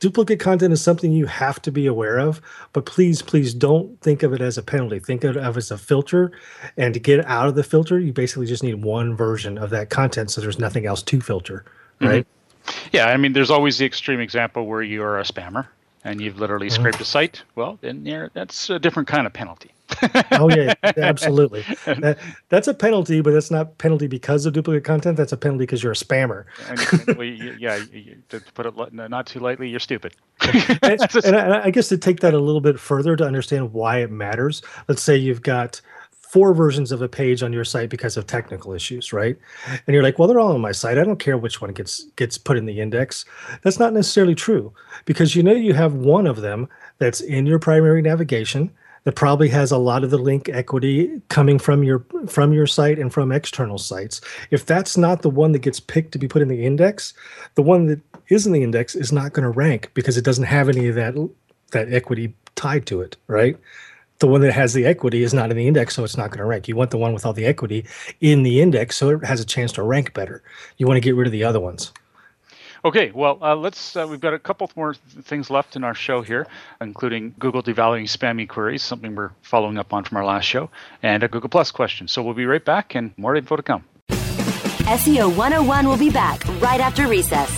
duplicate 0.00 0.40
content 0.40 0.72
is 0.72 0.82
something 0.82 1.12
you 1.12 1.26
have 1.26 1.60
to 1.62 1.72
be 1.72 1.86
aware 1.86 2.18
of 2.18 2.40
but 2.72 2.86
please 2.86 3.22
please 3.22 3.54
don't 3.54 4.00
think 4.00 4.22
of 4.22 4.32
it 4.32 4.40
as 4.40 4.58
a 4.58 4.62
penalty 4.62 4.98
think 4.98 5.24
of 5.24 5.36
it 5.36 5.40
as 5.40 5.70
a 5.70 5.78
filter 5.78 6.32
and 6.76 6.94
to 6.94 7.00
get 7.00 7.24
out 7.26 7.48
of 7.48 7.54
the 7.54 7.62
filter 7.62 7.98
you 7.98 8.12
basically 8.12 8.46
just 8.46 8.62
need 8.62 8.82
one 8.82 9.16
version 9.16 9.58
of 9.58 9.70
that 9.70 9.90
content 9.90 10.30
so 10.30 10.40
there's 10.40 10.58
nothing 10.58 10.86
else 10.86 11.02
to 11.02 11.20
filter 11.20 11.64
mm-hmm. 12.00 12.06
right 12.06 12.26
mm-hmm. 12.64 12.88
yeah 12.92 13.06
i 13.06 13.16
mean 13.16 13.32
there's 13.32 13.50
always 13.50 13.78
the 13.78 13.86
extreme 13.86 14.20
example 14.20 14.66
where 14.66 14.82
you 14.82 15.02
are 15.02 15.18
a 15.18 15.24
spammer 15.24 15.66
and 16.04 16.20
you've 16.20 16.38
literally 16.38 16.68
mm-hmm. 16.68 16.82
scraped 16.82 17.00
a 17.00 17.04
site 17.04 17.42
well 17.54 17.78
then 17.80 18.30
that's 18.34 18.70
a 18.70 18.78
different 18.78 19.08
kind 19.08 19.26
of 19.26 19.32
penalty 19.32 19.72
oh 20.32 20.50
yeah, 20.50 20.74
absolutely. 20.82 21.64
That, 21.84 22.18
that's 22.48 22.68
a 22.68 22.74
penalty, 22.74 23.20
but 23.20 23.32
that's 23.32 23.50
not 23.50 23.78
penalty 23.78 24.06
because 24.06 24.46
of 24.46 24.52
duplicate 24.52 24.84
content. 24.84 25.16
That's 25.16 25.32
a 25.32 25.36
penalty 25.36 25.62
because 25.62 25.82
you're 25.82 25.92
a 25.92 25.96
spammer. 25.96 26.44
and, 26.68 27.16
well, 27.16 27.26
you, 27.26 27.56
yeah, 27.58 27.78
to 28.28 28.40
put 28.54 28.66
it 28.66 28.74
not 28.92 29.26
too 29.26 29.40
lightly, 29.40 29.68
you're 29.68 29.80
stupid. 29.80 30.14
and, 30.40 31.00
and 31.24 31.36
I, 31.36 31.64
I 31.64 31.70
guess 31.70 31.88
to 31.88 31.98
take 31.98 32.20
that 32.20 32.34
a 32.34 32.38
little 32.38 32.60
bit 32.60 32.78
further 32.78 33.16
to 33.16 33.24
understand 33.24 33.72
why 33.72 33.98
it 33.98 34.10
matters. 34.10 34.62
Let's 34.88 35.02
say 35.02 35.16
you've 35.16 35.42
got 35.42 35.80
four 36.28 36.52
versions 36.52 36.92
of 36.92 37.00
a 37.00 37.08
page 37.08 37.42
on 37.42 37.54
your 37.54 37.64
site 37.64 37.88
because 37.88 38.18
of 38.18 38.26
technical 38.26 38.74
issues, 38.74 39.14
right? 39.14 39.38
And 39.66 39.94
you're 39.94 40.02
like, 40.02 40.18
well, 40.18 40.28
they're 40.28 40.38
all 40.38 40.52
on 40.52 40.60
my 40.60 40.72
site. 40.72 40.98
I 40.98 41.04
don't 41.04 41.18
care 41.18 41.38
which 41.38 41.62
one 41.62 41.72
gets 41.72 42.04
gets 42.16 42.36
put 42.36 42.58
in 42.58 42.66
the 42.66 42.80
index. 42.80 43.24
That's 43.62 43.78
not 43.78 43.94
necessarily 43.94 44.34
true 44.34 44.72
because 45.06 45.34
you 45.34 45.42
know 45.42 45.54
you 45.54 45.72
have 45.72 45.94
one 45.94 46.26
of 46.26 46.42
them 46.42 46.68
that's 46.98 47.22
in 47.22 47.46
your 47.46 47.58
primary 47.58 48.02
navigation 48.02 48.70
It 49.08 49.16
probably 49.16 49.48
has 49.48 49.70
a 49.70 49.78
lot 49.78 50.04
of 50.04 50.10
the 50.10 50.18
link 50.18 50.50
equity 50.50 51.22
coming 51.28 51.58
from 51.58 51.82
your 51.82 52.04
from 52.26 52.52
your 52.52 52.66
site 52.66 52.98
and 52.98 53.10
from 53.10 53.32
external 53.32 53.78
sites. 53.78 54.20
If 54.50 54.66
that's 54.66 54.98
not 54.98 55.22
the 55.22 55.30
one 55.30 55.52
that 55.52 55.60
gets 55.60 55.80
picked 55.80 56.12
to 56.12 56.18
be 56.18 56.28
put 56.28 56.42
in 56.42 56.48
the 56.48 56.66
index, 56.66 57.14
the 57.54 57.62
one 57.62 57.86
that 57.86 58.00
is 58.28 58.46
in 58.46 58.52
the 58.52 58.62
index 58.62 58.94
is 58.94 59.10
not 59.10 59.32
going 59.32 59.44
to 59.44 59.50
rank 59.50 59.90
because 59.94 60.18
it 60.18 60.26
doesn't 60.26 60.44
have 60.44 60.68
any 60.68 60.88
of 60.88 60.94
that 60.96 61.14
that 61.70 61.90
equity 61.90 62.34
tied 62.54 62.84
to 62.86 63.00
it, 63.00 63.16
right? 63.28 63.56
The 64.18 64.26
one 64.26 64.42
that 64.42 64.52
has 64.52 64.74
the 64.74 64.84
equity 64.84 65.22
is 65.22 65.32
not 65.32 65.50
in 65.50 65.56
the 65.56 65.66
index, 65.66 65.94
so 65.94 66.04
it's 66.04 66.18
not 66.18 66.28
going 66.28 66.40
to 66.40 66.44
rank. 66.44 66.68
You 66.68 66.76
want 66.76 66.90
the 66.90 66.98
one 66.98 67.14
with 67.14 67.24
all 67.24 67.32
the 67.32 67.46
equity 67.46 67.86
in 68.20 68.42
the 68.42 68.60
index 68.60 68.98
so 68.98 69.08
it 69.08 69.24
has 69.24 69.40
a 69.40 69.46
chance 69.46 69.72
to 69.72 69.82
rank 69.82 70.12
better. 70.12 70.42
You 70.76 70.86
want 70.86 70.98
to 70.98 71.00
get 71.00 71.16
rid 71.16 71.26
of 71.26 71.32
the 71.32 71.44
other 71.44 71.60
ones. 71.60 71.92
Okay, 72.84 73.10
well, 73.12 73.38
uh, 73.42 73.56
let's. 73.56 73.96
Uh, 73.96 74.06
we've 74.08 74.20
got 74.20 74.34
a 74.34 74.38
couple 74.38 74.70
more 74.76 74.94
th- 74.94 75.24
things 75.24 75.50
left 75.50 75.74
in 75.74 75.82
our 75.82 75.94
show 75.94 76.22
here, 76.22 76.46
including 76.80 77.34
Google 77.38 77.62
devaluing 77.62 78.04
spammy 78.04 78.48
queries, 78.48 78.82
something 78.82 79.14
we're 79.16 79.30
following 79.42 79.78
up 79.78 79.92
on 79.92 80.04
from 80.04 80.18
our 80.18 80.24
last 80.24 80.44
show, 80.44 80.70
and 81.02 81.22
a 81.22 81.28
Google 81.28 81.48
Plus 81.48 81.72
question. 81.72 82.06
So 82.06 82.22
we'll 82.22 82.34
be 82.34 82.46
right 82.46 82.64
back, 82.64 82.94
and 82.94 83.12
more 83.16 83.34
info 83.34 83.56
to 83.56 83.62
come. 83.62 83.84
SEO 84.10 85.36
101 85.36 85.88
will 85.88 85.98
be 85.98 86.08
back 86.10 86.42
right 86.60 86.80
after 86.80 87.08
recess. 87.08 87.50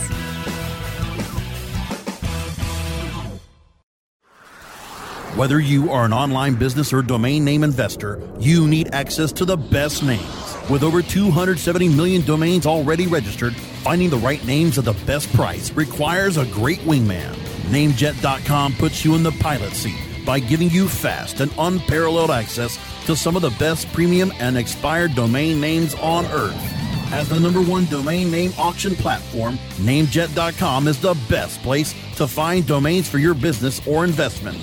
Whether 5.37 5.61
you 5.61 5.92
are 5.92 6.04
an 6.04 6.12
online 6.12 6.56
business 6.56 6.92
or 6.92 7.02
domain 7.02 7.44
name 7.44 7.62
investor, 7.62 8.20
you 8.40 8.66
need 8.66 8.92
access 8.92 9.33
to 9.33 9.44
the 9.44 9.56
best 9.56 10.02
names. 10.02 10.49
With 10.70 10.85
over 10.85 11.02
270 11.02 11.88
million 11.88 12.22
domains 12.22 12.64
already 12.64 13.09
registered, 13.09 13.56
finding 13.56 14.09
the 14.09 14.18
right 14.18 14.44
names 14.46 14.78
at 14.78 14.85
the 14.85 14.92
best 15.04 15.33
price 15.33 15.72
requires 15.72 16.37
a 16.37 16.46
great 16.46 16.78
wingman. 16.80 17.35
Namejet.com 17.70 18.74
puts 18.74 19.04
you 19.04 19.16
in 19.16 19.24
the 19.24 19.33
pilot 19.33 19.72
seat 19.72 19.98
by 20.24 20.38
giving 20.38 20.70
you 20.70 20.88
fast 20.88 21.40
and 21.40 21.52
unparalleled 21.59 22.30
access 22.30 22.78
to 23.06 23.16
some 23.16 23.35
of 23.35 23.42
the 23.42 23.50
best 23.59 23.92
premium 23.92 24.33
and 24.38 24.56
expired 24.56 25.16
domain 25.16 25.61
names 25.61 25.96
on 25.96 26.24
earth. 26.26 26.54
As 27.12 27.28
the 27.28 27.40
number 27.40 27.61
one 27.61 27.87
domain 27.87 28.30
name 28.30 28.52
auction 28.56 28.94
platform, 28.94 29.59
Namejet.com 29.78 30.87
is 30.87 31.00
the 31.00 31.14
best 31.28 31.61
place 31.62 31.92
to 32.14 32.28
find 32.28 32.64
domains 32.64 33.09
for 33.09 33.18
your 33.18 33.35
business 33.35 33.85
or 33.88 34.04
investment. 34.04 34.62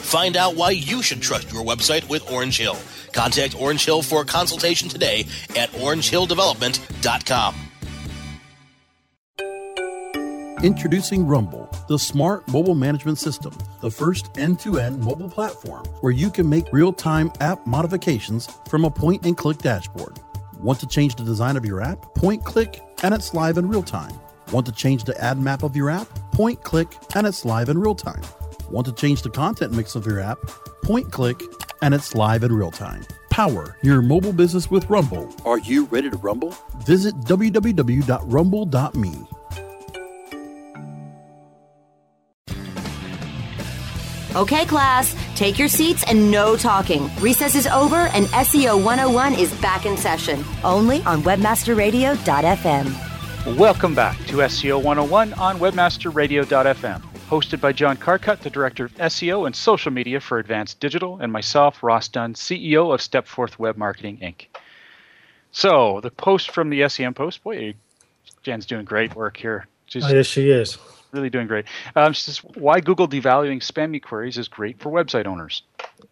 Find 0.00 0.36
out 0.36 0.56
why 0.56 0.70
you 0.70 1.02
should 1.02 1.22
trust 1.22 1.52
your 1.52 1.64
website 1.64 2.08
with 2.08 2.30
Orange 2.30 2.58
Hill. 2.58 2.76
Contact 3.12 3.54
Orange 3.60 3.84
Hill 3.84 4.02
for 4.02 4.22
a 4.22 4.24
consultation 4.24 4.88
today 4.88 5.26
at 5.56 5.70
orangehilldevelopment.com. 5.70 7.54
Introducing 10.62 11.26
Rumble, 11.26 11.70
the 11.88 11.98
smart 11.98 12.46
mobile 12.48 12.74
management 12.74 13.16
system, 13.18 13.56
the 13.80 13.90
first 13.90 14.36
end 14.36 14.60
to 14.60 14.78
end 14.78 15.00
mobile 15.00 15.30
platform 15.30 15.86
where 16.00 16.12
you 16.12 16.30
can 16.30 16.46
make 16.50 16.70
real 16.70 16.92
time 16.92 17.32
app 17.40 17.66
modifications 17.66 18.46
from 18.68 18.84
a 18.84 18.90
point 18.90 19.24
and 19.24 19.38
click 19.38 19.56
dashboard. 19.56 20.18
Want 20.58 20.78
to 20.80 20.86
change 20.86 21.14
the 21.14 21.24
design 21.24 21.56
of 21.56 21.64
your 21.64 21.80
app? 21.80 22.14
Point 22.14 22.44
click 22.44 22.82
and 23.02 23.14
it's 23.14 23.32
live 23.32 23.56
in 23.56 23.68
real 23.68 23.82
time. 23.82 24.12
Want 24.52 24.66
to 24.66 24.72
change 24.72 25.04
the 25.04 25.18
ad 25.18 25.38
map 25.38 25.62
of 25.62 25.74
your 25.74 25.88
app? 25.88 26.08
Point 26.32 26.62
click 26.62 26.94
and 27.14 27.26
it's 27.26 27.46
live 27.46 27.70
in 27.70 27.78
real 27.78 27.94
time. 27.94 28.22
Want 28.70 28.86
to 28.86 28.92
change 28.92 29.22
the 29.22 29.30
content 29.30 29.72
mix 29.72 29.96
of 29.96 30.06
your 30.06 30.20
app? 30.20 30.38
Point 30.82 31.10
click 31.10 31.42
and 31.82 31.94
it's 31.94 32.14
live 32.14 32.44
in 32.44 32.52
real 32.52 32.70
time. 32.70 33.02
Power 33.30 33.76
your 33.82 34.02
mobile 34.02 34.32
business 34.32 34.70
with 34.70 34.88
Rumble. 34.88 35.34
Are 35.44 35.58
you 35.58 35.86
ready 35.86 36.08
to 36.10 36.16
rumble? 36.16 36.54
Visit 36.84 37.16
www.rumble.me. 37.20 39.14
Okay, 44.36 44.64
class, 44.64 45.16
take 45.34 45.58
your 45.58 45.66
seats 45.66 46.04
and 46.06 46.30
no 46.30 46.56
talking. 46.56 47.10
Recess 47.20 47.56
is 47.56 47.66
over 47.66 47.96
and 47.96 48.26
SEO 48.26 48.76
101 48.76 49.34
is 49.34 49.52
back 49.60 49.86
in 49.86 49.96
session, 49.96 50.44
only 50.62 51.02
on 51.02 51.22
webmasterradio.fm. 51.22 53.56
Welcome 53.56 53.96
back 53.96 54.16
to 54.26 54.36
SEO 54.36 54.76
101 54.76 55.32
on 55.32 55.58
webmasterradio.fm. 55.58 57.09
Hosted 57.30 57.60
by 57.60 57.72
John 57.72 57.96
Carcutt, 57.96 58.40
the 58.40 58.50
Director 58.50 58.86
of 58.86 58.94
SEO 58.96 59.46
and 59.46 59.54
Social 59.54 59.92
Media 59.92 60.18
for 60.18 60.40
Advanced 60.40 60.80
Digital, 60.80 61.20
and 61.20 61.32
myself, 61.32 61.80
Ross 61.80 62.08
Dunn, 62.08 62.34
CEO 62.34 62.92
of 62.92 63.00
Stepforth 63.00 63.56
Web 63.56 63.76
Marketing, 63.76 64.18
Inc. 64.18 64.46
So, 65.52 66.00
the 66.00 66.10
post 66.10 66.50
from 66.50 66.70
the 66.70 66.88
SEM 66.88 67.14
Post, 67.14 67.44
boy, 67.44 67.74
Jen's 68.42 68.66
doing 68.66 68.84
great 68.84 69.14
work 69.14 69.36
here. 69.36 69.68
She's, 69.86 70.04
oh, 70.04 70.08
yes, 70.08 70.26
she 70.26 70.50
is 70.50 70.76
really 71.12 71.30
doing 71.30 71.46
great. 71.46 71.66
Um, 71.96 72.14
says, 72.14 72.38
why 72.38 72.80
Google 72.80 73.08
devaluing 73.08 73.60
spammy 73.60 74.02
queries 74.02 74.38
is 74.38 74.48
great 74.48 74.78
for 74.80 74.90
website 74.90 75.26
owners. 75.26 75.62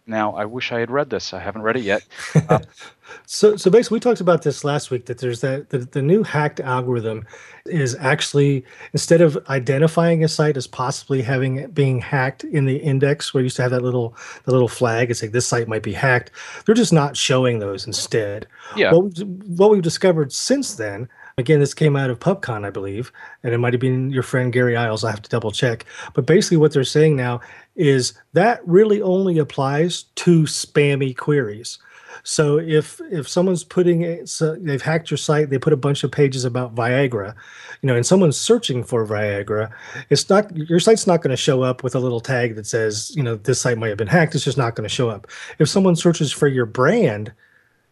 Now, 0.06 0.34
I 0.34 0.46
wish 0.46 0.72
I 0.72 0.80
had 0.80 0.90
read 0.90 1.11
this. 1.11 1.34
I 1.34 1.40
haven't 1.40 1.62
read 1.62 1.76
it 1.76 1.82
yet. 1.82 2.02
Uh, 2.48 2.61
so, 3.26 3.56
so 3.56 3.70
basically, 3.70 3.96
we 3.96 4.00
talked 4.00 4.22
about 4.22 4.42
this 4.42 4.64
last 4.64 4.90
week. 4.90 5.04
That 5.04 5.18
there's 5.18 5.42
that 5.42 5.68
the, 5.68 5.78
the 5.78 6.00
new 6.00 6.22
hacked 6.22 6.61
algorithm 6.61 7.26
is 7.66 7.94
actually 7.96 8.64
instead 8.94 9.20
of 9.20 9.37
identifying 9.50 10.24
a 10.24 10.28
site 10.28 10.56
as 10.56 10.66
possibly 10.66 11.20
having 11.20 11.56
it 11.56 11.74
being 11.74 12.00
hacked 12.00 12.42
in 12.44 12.64
the 12.64 12.78
index, 12.78 13.34
where 13.34 13.42
you 13.42 13.46
used 13.46 13.56
to 13.56 13.62
have 13.62 13.70
that 13.70 13.82
little 13.82 14.16
the 14.44 14.52
little 14.52 14.68
flag, 14.68 15.11
it's 15.11 15.20
like 15.20 15.32
this 15.32 15.46
site 15.46 15.68
might 15.68 15.82
be 15.82 15.92
hacked. 15.92 16.30
They're 16.64 16.74
just 16.74 16.92
not 16.92 17.14
showing 17.14 17.58
those 17.58 17.87
instead. 17.87 18.46
Yeah. 18.76 18.92
What, 18.92 19.18
what 19.46 19.70
we've 19.70 19.82
discovered 19.82 20.32
since 20.32 20.76
then 20.76 21.08
Again, 21.38 21.61
this 21.61 21.72
came 21.72 21.96
out 21.96 22.11
of 22.11 22.18
PubCon, 22.18 22.66
I 22.66 22.70
believe, 22.70 23.12
and 23.44 23.55
it 23.55 23.59
might 23.59 23.72
have 23.72 23.81
been 23.81 24.11
your 24.11 24.24
friend 24.24 24.53
Gary 24.53 24.74
Illyes. 24.74 25.05
I 25.05 25.11
have 25.11 25.22
to 25.22 25.31
double 25.31 25.53
check. 25.53 25.85
But 26.12 26.27
basically, 26.27 26.57
what 26.57 26.72
they're 26.72 26.85
saying 26.85 27.16
now 27.16 27.40
is 27.77 28.12
that 28.33 28.61
really 28.66 29.01
only 29.01 29.38
applies 29.38 30.03
to 30.16 30.42
spammy 30.42 31.16
queries. 31.16 31.79
So 32.24 32.59
if 32.59 33.01
if 33.12 33.29
someone's 33.29 33.62
putting 33.62 34.03
it, 34.03 34.29
so 34.29 34.57
they've 34.57 34.83
hacked 34.83 35.11
your 35.11 35.18
site, 35.18 35.51
they 35.51 35.59
put 35.59 35.72
a 35.72 35.77
bunch 35.77 36.03
of 36.03 36.11
pages 36.11 36.44
about 36.44 36.74
Viagra, 36.74 37.35
you 37.83 37.87
know, 37.87 37.94
and 37.94 38.05
someone's 38.05 38.37
searching 38.37 38.83
for 38.83 39.07
Viagra, 39.07 39.70
it's 40.11 40.29
not 40.29 40.55
your 40.57 40.81
site's 40.81 41.07
not 41.07 41.22
going 41.22 41.31
to 41.31 41.37
show 41.37 41.62
up 41.62 41.85
with 41.85 41.94
a 41.94 42.01
little 42.01 42.20
tag 42.20 42.57
that 42.57 42.66
says, 42.66 43.14
you 43.14 43.22
know, 43.22 43.37
this 43.37 43.61
site 43.61 43.79
might 43.79 43.88
have 43.88 43.98
been 43.98 44.09
hacked. 44.09 44.35
It's 44.35 44.44
just 44.44 44.59
not 44.59 44.74
going 44.74 44.88
to 44.88 44.94
show 44.94 45.09
up. 45.09 45.29
If 45.59 45.68
someone 45.68 45.94
searches 45.94 46.33
for 46.33 46.48
your 46.48 46.66
brand, 46.66 47.33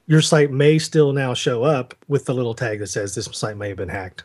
your 0.06 0.22
site 0.22 0.50
may 0.50 0.78
still 0.78 1.12
now 1.12 1.34
show 1.34 1.64
up 1.64 1.94
with 2.08 2.24
the 2.26 2.34
little 2.34 2.54
tag 2.54 2.78
that 2.78 2.88
says 2.88 3.14
this 3.14 3.28
site 3.32 3.56
may 3.56 3.68
have 3.68 3.76
been 3.76 3.88
hacked. 3.88 4.24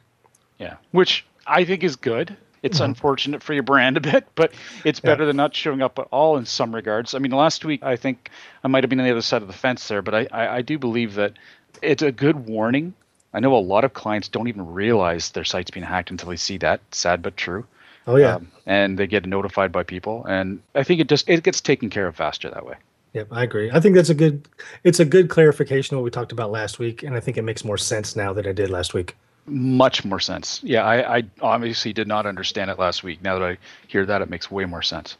Yeah, 0.57 0.75
which 0.91 1.25
I 1.47 1.65
think 1.65 1.83
is 1.83 1.95
good. 1.95 2.35
It's 2.63 2.77
mm-hmm. 2.77 2.85
unfortunate 2.91 3.41
for 3.41 3.53
your 3.53 3.63
brand 3.63 3.97
a 3.97 4.01
bit, 4.01 4.27
but 4.35 4.53
it's 4.85 4.99
better 4.99 5.23
yeah. 5.23 5.27
than 5.27 5.37
not 5.37 5.55
showing 5.55 5.81
up 5.81 5.97
at 5.97 6.07
all 6.11 6.37
in 6.37 6.45
some 6.45 6.75
regards. 6.75 7.15
I 7.15 7.19
mean, 7.19 7.31
last 7.31 7.65
week 7.65 7.83
I 7.83 7.95
think 7.95 8.29
I 8.63 8.67
might 8.67 8.83
have 8.83 8.89
been 8.89 8.99
on 8.99 9.05
the 9.05 9.11
other 9.11 9.21
side 9.21 9.41
of 9.41 9.47
the 9.47 9.53
fence 9.53 9.87
there, 9.87 10.03
but 10.03 10.13
I, 10.13 10.27
I, 10.31 10.55
I 10.57 10.61
do 10.61 10.77
believe 10.77 11.15
that 11.15 11.33
it's 11.81 12.03
a 12.03 12.11
good 12.11 12.47
warning. 12.47 12.93
I 13.33 13.39
know 13.39 13.55
a 13.55 13.57
lot 13.57 13.83
of 13.83 13.93
clients 13.93 14.27
don't 14.27 14.47
even 14.47 14.67
realize 14.67 15.31
their 15.31 15.43
site's 15.43 15.71
being 15.71 15.85
hacked 15.85 16.11
until 16.11 16.29
they 16.29 16.35
see 16.35 16.57
that. 16.59 16.81
Sad 16.91 17.21
but 17.21 17.37
true. 17.37 17.65
Oh 18.05 18.17
yeah. 18.17 18.35
Um, 18.35 18.51
and 18.65 18.99
they 18.99 19.07
get 19.07 19.25
notified 19.25 19.71
by 19.71 19.83
people, 19.83 20.25
and 20.25 20.61
I 20.75 20.83
think 20.83 21.01
it 21.01 21.07
just 21.09 21.29
it 21.29 21.43
gets 21.43 21.61
taken 21.61 21.89
care 21.89 22.07
of 22.07 22.15
faster 22.15 22.49
that 22.49 22.65
way. 22.65 22.75
Yep, 23.13 23.27
I 23.31 23.43
agree. 23.43 23.69
I 23.71 23.79
think 23.79 23.95
that's 23.95 24.09
a 24.09 24.15
good 24.15 24.47
it's 24.83 24.99
a 24.99 25.05
good 25.05 25.29
clarification 25.29 25.95
of 25.95 25.99
what 25.99 26.05
we 26.05 26.11
talked 26.11 26.31
about 26.31 26.51
last 26.51 26.79
week, 26.79 27.03
and 27.03 27.15
I 27.15 27.19
think 27.19 27.37
it 27.37 27.41
makes 27.43 27.65
more 27.65 27.77
sense 27.77 28.15
now 28.15 28.31
than 28.31 28.45
it 28.45 28.53
did 28.53 28.69
last 28.69 28.93
week. 28.93 29.15
Much 29.47 30.05
more 30.05 30.19
sense. 30.19 30.61
Yeah, 30.63 30.85
I, 30.85 31.17
I 31.17 31.23
obviously 31.41 31.93
did 31.93 32.07
not 32.07 32.25
understand 32.25 32.69
it 32.71 32.79
last 32.79 33.03
week. 33.03 33.21
Now 33.21 33.37
that 33.39 33.45
I 33.45 33.57
hear 33.87 34.05
that, 34.05 34.21
it 34.21 34.29
makes 34.29 34.51
way 34.51 34.65
more 34.65 34.83
sense. 34.83 35.17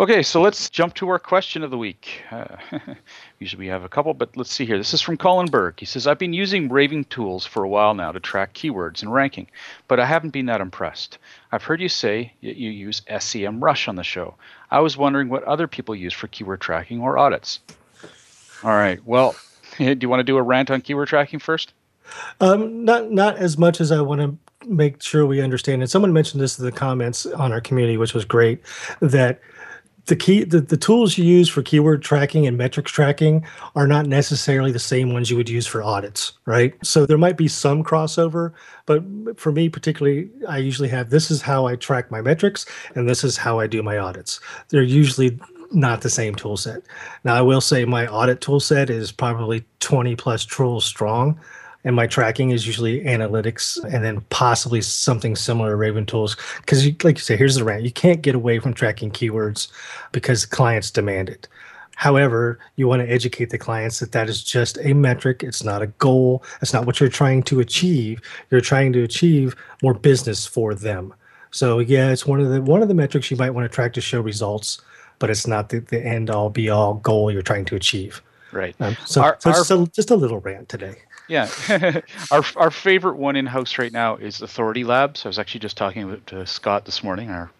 Okay, 0.00 0.22
so 0.22 0.40
let's 0.40 0.68
jump 0.68 0.94
to 0.94 1.08
our 1.10 1.18
question 1.18 1.62
of 1.62 1.70
the 1.70 1.78
week. 1.78 2.22
Uh, 2.30 2.56
usually 3.38 3.66
we 3.66 3.68
have 3.68 3.84
a 3.84 3.88
couple, 3.88 4.14
but 4.14 4.36
let's 4.36 4.50
see 4.50 4.64
here. 4.64 4.78
This 4.78 4.94
is 4.94 5.02
from 5.02 5.18
Colin 5.18 5.46
Berg. 5.46 5.78
He 5.78 5.86
says, 5.86 6.06
I've 6.06 6.18
been 6.18 6.32
using 6.32 6.68
Raven 6.68 7.04
Tools 7.04 7.46
for 7.46 7.62
a 7.62 7.68
while 7.68 7.92
now 7.94 8.10
to 8.10 8.18
track 8.18 8.54
keywords 8.54 9.02
and 9.02 9.12
ranking, 9.12 9.46
but 9.88 10.00
I 10.00 10.06
haven't 10.06 10.30
been 10.30 10.46
that 10.46 10.62
impressed. 10.62 11.18
I've 11.52 11.62
heard 11.62 11.80
you 11.80 11.90
say 11.90 12.32
you 12.40 12.70
use 12.70 13.02
SEMrush 13.02 13.86
on 13.86 13.96
the 13.96 14.02
show. 14.02 14.34
I 14.72 14.80
was 14.80 14.96
wondering 14.96 15.28
what 15.28 15.44
other 15.44 15.68
people 15.68 15.94
use 15.94 16.14
for 16.14 16.28
keyword 16.28 16.62
tracking 16.62 17.00
or 17.02 17.18
audits. 17.18 17.60
All 18.64 18.70
right, 18.70 18.98
well, 19.04 19.36
do 19.76 19.96
you 20.00 20.08
want 20.08 20.20
to 20.20 20.24
do 20.24 20.38
a 20.38 20.42
rant 20.42 20.70
on 20.70 20.80
keyword 20.80 21.08
tracking 21.08 21.38
first? 21.38 21.74
Um, 22.40 22.84
not 22.84 23.10
not 23.10 23.36
as 23.36 23.58
much 23.58 23.80
as 23.80 23.92
I 23.92 24.00
want 24.00 24.20
to 24.22 24.66
make 24.66 25.02
sure 25.02 25.26
we 25.26 25.42
understand. 25.42 25.82
And 25.82 25.90
someone 25.90 26.12
mentioned 26.12 26.40
this 26.40 26.58
in 26.58 26.64
the 26.64 26.72
comments 26.72 27.26
on 27.26 27.52
our 27.52 27.60
community, 27.60 27.96
which 27.96 28.14
was 28.14 28.24
great. 28.24 28.62
That 29.00 29.40
the 30.06 30.16
key 30.16 30.44
the, 30.44 30.60
the 30.60 30.76
tools 30.76 31.16
you 31.16 31.24
use 31.24 31.48
for 31.48 31.62
keyword 31.62 32.02
tracking 32.02 32.46
and 32.46 32.58
metrics 32.58 32.90
tracking 32.90 33.44
are 33.76 33.86
not 33.86 34.06
necessarily 34.06 34.72
the 34.72 34.78
same 34.78 35.12
ones 35.12 35.30
you 35.30 35.36
would 35.36 35.48
use 35.48 35.66
for 35.66 35.82
audits 35.82 36.32
right? 36.44 36.74
So 36.84 37.06
there 37.06 37.18
might 37.18 37.36
be 37.36 37.48
some 37.48 37.84
crossover 37.84 38.52
but 38.86 39.02
for 39.38 39.52
me 39.52 39.68
particularly 39.68 40.30
i 40.48 40.58
usually 40.58 40.88
have 40.88 41.10
this 41.10 41.30
is 41.30 41.42
how 41.42 41.66
i 41.66 41.76
track 41.76 42.10
my 42.10 42.20
metrics 42.20 42.66
and 42.94 43.08
this 43.08 43.22
is 43.24 43.36
how 43.36 43.58
i 43.58 43.66
do 43.66 43.82
my 43.82 43.98
audits. 43.98 44.40
They're 44.68 44.82
usually 44.82 45.38
not 45.70 46.02
the 46.02 46.10
same 46.10 46.34
tool 46.34 46.56
set. 46.56 46.82
Now 47.24 47.34
i 47.34 47.42
will 47.42 47.60
say 47.60 47.84
my 47.84 48.06
audit 48.06 48.40
tool 48.40 48.60
set 48.60 48.90
is 48.90 49.12
probably 49.12 49.64
20 49.80 50.16
plus 50.16 50.44
tools 50.44 50.84
strong 50.84 51.38
and 51.84 51.96
my 51.96 52.06
tracking 52.06 52.50
is 52.50 52.66
usually 52.66 53.02
analytics 53.04 53.82
and 53.84 54.04
then 54.04 54.20
possibly 54.30 54.80
something 54.80 55.34
similar 55.34 55.70
to 55.70 55.76
Raven 55.76 56.06
Tools. 56.06 56.36
Because, 56.60 56.86
like 57.02 57.16
you 57.16 57.22
say, 57.22 57.36
here's 57.36 57.56
the 57.56 57.64
rant: 57.64 57.82
you 57.82 57.92
can't 57.92 58.22
get 58.22 58.34
away 58.34 58.58
from 58.58 58.74
tracking 58.74 59.10
keywords 59.10 59.68
because 60.12 60.46
clients 60.46 60.90
demand 60.90 61.28
it. 61.28 61.48
However, 61.96 62.58
you 62.76 62.88
want 62.88 63.02
to 63.02 63.10
educate 63.10 63.50
the 63.50 63.58
clients 63.58 64.00
that 64.00 64.12
that 64.12 64.28
is 64.28 64.42
just 64.42 64.78
a 64.82 64.92
metric. 64.92 65.42
It's 65.42 65.62
not 65.62 65.82
a 65.82 65.86
goal. 65.86 66.42
It's 66.60 66.72
not 66.72 66.86
what 66.86 66.98
you're 66.98 67.08
trying 67.08 67.42
to 67.44 67.60
achieve. 67.60 68.20
You're 68.50 68.60
trying 68.60 68.92
to 68.94 69.02
achieve 69.02 69.54
more 69.82 69.94
business 69.94 70.46
for 70.46 70.74
them. 70.74 71.14
So 71.50 71.80
yeah, 71.80 72.10
it's 72.10 72.26
one 72.26 72.40
of 72.40 72.48
the 72.48 72.62
one 72.62 72.82
of 72.82 72.88
the 72.88 72.94
metrics 72.94 73.30
you 73.30 73.36
might 73.36 73.50
want 73.50 73.70
to 73.70 73.74
track 73.74 73.92
to 73.94 74.00
show 74.00 74.20
results, 74.20 74.80
but 75.18 75.30
it's 75.30 75.46
not 75.46 75.68
the, 75.68 75.80
the 75.80 76.04
end 76.04 76.30
all 76.30 76.50
be 76.50 76.70
all 76.70 76.94
goal 76.94 77.30
you're 77.30 77.42
trying 77.42 77.66
to 77.66 77.76
achieve. 77.76 78.22
Right. 78.52 78.74
Um, 78.80 78.96
so, 79.06 79.22
our, 79.22 79.36
so 79.38 79.50
our, 79.50 79.56
just, 79.56 79.70
a, 79.70 79.86
just 79.92 80.10
a 80.10 80.16
little 80.16 80.40
rant 80.40 80.68
today. 80.68 80.96
Yeah, 81.32 81.48
our 82.30 82.44
our 82.56 82.70
favorite 82.70 83.16
one 83.16 83.36
in 83.36 83.46
house 83.46 83.78
right 83.78 83.90
now 83.90 84.16
is 84.16 84.42
Authority 84.42 84.84
Labs. 84.84 85.24
I 85.24 85.30
was 85.30 85.38
actually 85.38 85.60
just 85.60 85.78
talking 85.78 86.20
to 86.26 86.46
Scott 86.46 86.84
this 86.84 87.02
morning, 87.02 87.30
our 87.30 87.50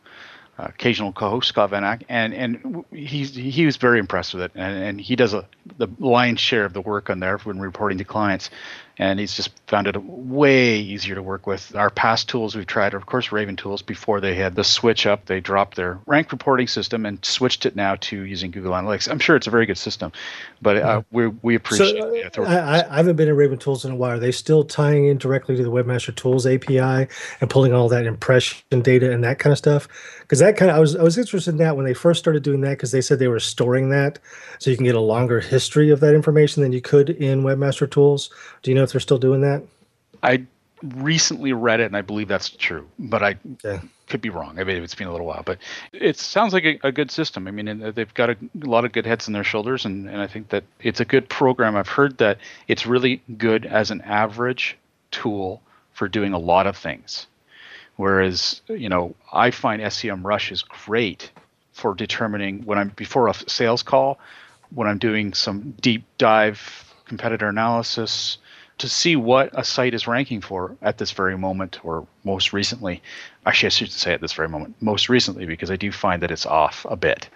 uh, 0.58 0.64
occasional 0.64 1.10
co-host 1.10 1.48
Scott 1.48 1.70
Van 1.70 1.82
Ack, 1.82 2.04
and 2.10 2.34
and 2.34 2.84
he's 2.92 3.34
he 3.34 3.64
was 3.64 3.78
very 3.78 3.98
impressed 3.98 4.34
with 4.34 4.42
it, 4.42 4.52
and, 4.54 4.76
and 4.84 5.00
he 5.00 5.16
does 5.16 5.32
a 5.32 5.48
the 5.78 5.88
lion's 5.98 6.38
share 6.38 6.66
of 6.66 6.74
the 6.74 6.82
work 6.82 7.08
on 7.08 7.20
there 7.20 7.38
when 7.38 7.60
reporting 7.60 7.96
to 7.96 8.04
clients 8.04 8.50
and 8.98 9.18
he's 9.18 9.34
just 9.34 9.50
found 9.66 9.86
it 9.86 9.96
way 10.02 10.76
easier 10.76 11.14
to 11.14 11.22
work 11.22 11.46
with. 11.46 11.74
Our 11.74 11.90
past 11.90 12.28
tools 12.28 12.54
we've 12.54 12.66
tried, 12.66 12.94
of 12.94 13.06
course, 13.06 13.32
Raven 13.32 13.56
tools. 13.56 13.80
Before 13.80 14.20
they 14.20 14.34
had 14.34 14.54
the 14.54 14.64
switch 14.64 15.06
up, 15.06 15.26
they 15.26 15.40
dropped 15.40 15.76
their 15.76 15.98
rank 16.06 16.30
reporting 16.30 16.68
system 16.68 17.06
and 17.06 17.24
switched 17.24 17.64
it 17.64 17.74
now 17.74 17.96
to 17.96 18.22
using 18.22 18.50
Google 18.50 18.72
Analytics. 18.72 19.10
I'm 19.10 19.18
sure 19.18 19.34
it's 19.36 19.46
a 19.46 19.50
very 19.50 19.66
good 19.66 19.78
system, 19.78 20.12
but 20.60 20.76
uh, 20.76 21.02
we 21.10 21.28
we 21.28 21.54
appreciate. 21.54 21.98
So, 21.98 22.12
it. 22.12 22.38
Uh, 22.38 22.42
I, 22.42 22.92
I, 22.92 22.96
haven't 22.96 23.16
been 23.16 23.28
in 23.28 23.36
Raven 23.36 23.58
tools 23.58 23.84
in 23.84 23.92
a 23.92 23.96
while. 23.96 24.12
Are 24.12 24.18
they 24.18 24.32
still 24.32 24.62
tying 24.62 25.06
in 25.06 25.18
directly 25.18 25.56
to 25.56 25.62
the 25.62 25.70
Webmaster 25.70 26.14
Tools 26.14 26.46
API 26.46 27.08
and 27.40 27.50
pulling 27.50 27.72
all 27.72 27.88
that 27.88 28.04
impression 28.04 28.82
data 28.82 29.10
and 29.10 29.24
that 29.24 29.38
kind 29.38 29.52
of 29.52 29.58
stuff? 29.58 29.88
Because 30.20 30.38
that 30.40 30.56
kind 30.56 30.70
of 30.70 30.76
I 30.76 30.80
was 30.80 30.96
I 30.96 31.02
was 31.02 31.16
interested 31.16 31.50
in 31.52 31.56
that 31.58 31.76
when 31.76 31.86
they 31.86 31.94
first 31.94 32.20
started 32.20 32.42
doing 32.42 32.60
that 32.62 32.72
because 32.72 32.92
they 32.92 33.00
said 33.00 33.18
they 33.18 33.28
were 33.28 33.40
storing 33.40 33.88
that 33.90 34.18
so 34.58 34.70
you 34.70 34.76
can 34.76 34.84
get 34.84 34.94
a 34.94 35.00
longer 35.00 35.40
history 35.40 35.90
of 35.90 36.00
that 36.00 36.14
information 36.14 36.62
than 36.62 36.72
you 36.72 36.80
could 36.80 37.10
in 37.10 37.42
Webmaster 37.42 37.90
Tools. 37.90 38.30
Do 38.62 38.70
you 38.70 38.74
know 38.74 38.81
if 38.82 38.92
they're 38.92 39.00
still 39.00 39.18
doing 39.18 39.40
that? 39.42 39.62
I 40.22 40.46
recently 40.82 41.52
read 41.52 41.80
it, 41.80 41.86
and 41.86 41.96
I 41.96 42.02
believe 42.02 42.28
that's 42.28 42.50
true, 42.50 42.88
but 42.98 43.22
I 43.22 43.36
yeah. 43.64 43.80
could 44.08 44.20
be 44.20 44.30
wrong. 44.30 44.58
I 44.58 44.64
mean, 44.64 44.82
it's 44.82 44.94
been 44.94 45.06
a 45.06 45.12
little 45.12 45.26
while, 45.26 45.42
but 45.44 45.58
it 45.92 46.18
sounds 46.18 46.52
like 46.52 46.64
a, 46.64 46.78
a 46.82 46.92
good 46.92 47.10
system. 47.10 47.46
I 47.46 47.50
mean, 47.50 47.82
uh, 47.82 47.90
they've 47.92 48.12
got 48.14 48.30
a, 48.30 48.36
a, 48.62 48.66
lot 48.66 48.84
of 48.84 48.92
good 48.92 49.06
heads 49.06 49.28
on 49.28 49.32
their 49.32 49.44
shoulders, 49.44 49.84
and, 49.84 50.08
and 50.08 50.20
I 50.20 50.26
think 50.26 50.48
that 50.48 50.64
it's 50.80 51.00
a 51.00 51.04
good 51.04 51.28
program. 51.28 51.76
I've 51.76 51.88
heard 51.88 52.18
that 52.18 52.38
it's 52.68 52.86
really 52.86 53.22
good 53.36 53.64
as 53.66 53.90
an 53.90 54.00
average 54.02 54.76
tool 55.10 55.62
for 55.92 56.08
doing 56.08 56.32
a 56.32 56.38
lot 56.38 56.66
of 56.66 56.76
things. 56.76 57.26
Whereas, 57.96 58.62
you 58.68 58.88
know, 58.88 59.14
I 59.32 59.50
find 59.50 59.82
SEMrush 59.82 60.50
is 60.50 60.62
great 60.62 61.30
for 61.72 61.94
determining 61.94 62.64
when 62.64 62.78
I'm 62.78 62.88
before 62.88 63.28
a 63.28 63.34
sales 63.34 63.82
call, 63.82 64.18
when 64.70 64.88
I'm 64.88 64.98
doing 64.98 65.34
some 65.34 65.74
deep 65.80 66.04
dive 66.18 66.92
competitor 67.04 67.48
analysis, 67.48 68.38
to 68.82 68.88
see 68.88 69.14
what 69.14 69.48
a 69.52 69.62
site 69.62 69.94
is 69.94 70.08
ranking 70.08 70.40
for 70.40 70.76
at 70.82 70.98
this 70.98 71.12
very 71.12 71.38
moment 71.38 71.78
or 71.84 72.04
most 72.24 72.52
recently. 72.52 73.00
Actually, 73.46 73.68
I 73.68 73.70
shouldn't 73.70 73.92
say 73.92 74.12
at 74.12 74.20
this 74.20 74.32
very 74.32 74.48
moment, 74.48 74.74
most 74.80 75.08
recently, 75.08 75.46
because 75.46 75.70
I 75.70 75.76
do 75.76 75.92
find 75.92 76.20
that 76.20 76.32
it's 76.32 76.46
off 76.46 76.84
a 76.90 76.96
bit, 76.96 77.28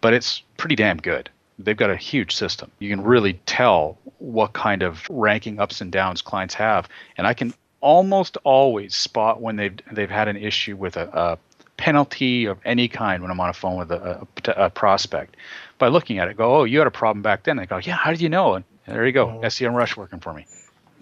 but 0.00 0.14
it's 0.14 0.42
pretty 0.58 0.76
damn 0.76 0.98
good. 0.98 1.28
They've 1.58 1.76
got 1.76 1.90
a 1.90 1.96
huge 1.96 2.36
system. 2.36 2.70
You 2.78 2.88
can 2.88 3.02
really 3.02 3.32
tell 3.46 3.98
what 4.18 4.52
kind 4.52 4.84
of 4.84 5.04
ranking 5.10 5.58
ups 5.58 5.80
and 5.80 5.90
downs 5.90 6.22
clients 6.22 6.54
have, 6.54 6.88
and 7.16 7.26
I 7.26 7.34
can 7.34 7.52
almost 7.80 8.36
always 8.44 8.94
spot 8.94 9.40
when 9.40 9.56
they've 9.56 9.76
they've 9.90 10.08
had 10.08 10.28
an 10.28 10.36
issue 10.36 10.76
with 10.76 10.96
a, 10.96 11.08
a 11.12 11.38
penalty 11.76 12.44
of 12.44 12.58
any 12.64 12.86
kind 12.86 13.22
when 13.22 13.30
I'm 13.32 13.40
on 13.40 13.48
a 13.48 13.52
phone 13.52 13.76
with 13.76 13.90
a, 13.90 14.24
a, 14.46 14.50
a, 14.52 14.70
prospect 14.70 15.36
by 15.78 15.88
looking 15.88 16.20
at 16.20 16.28
it. 16.28 16.36
Go, 16.36 16.58
oh, 16.58 16.64
you 16.64 16.78
had 16.78 16.86
a 16.86 16.92
problem 16.92 17.22
back 17.22 17.42
then. 17.42 17.56
They 17.56 17.66
go, 17.66 17.78
yeah, 17.78 17.96
how 17.96 18.12
did 18.12 18.20
you 18.20 18.28
know? 18.28 18.54
And 18.54 18.64
there 18.86 19.04
you 19.04 19.10
go, 19.10 19.40
oh. 19.42 19.46
SEMrush 19.46 19.96
working 19.96 20.20
for 20.20 20.32
me. 20.32 20.46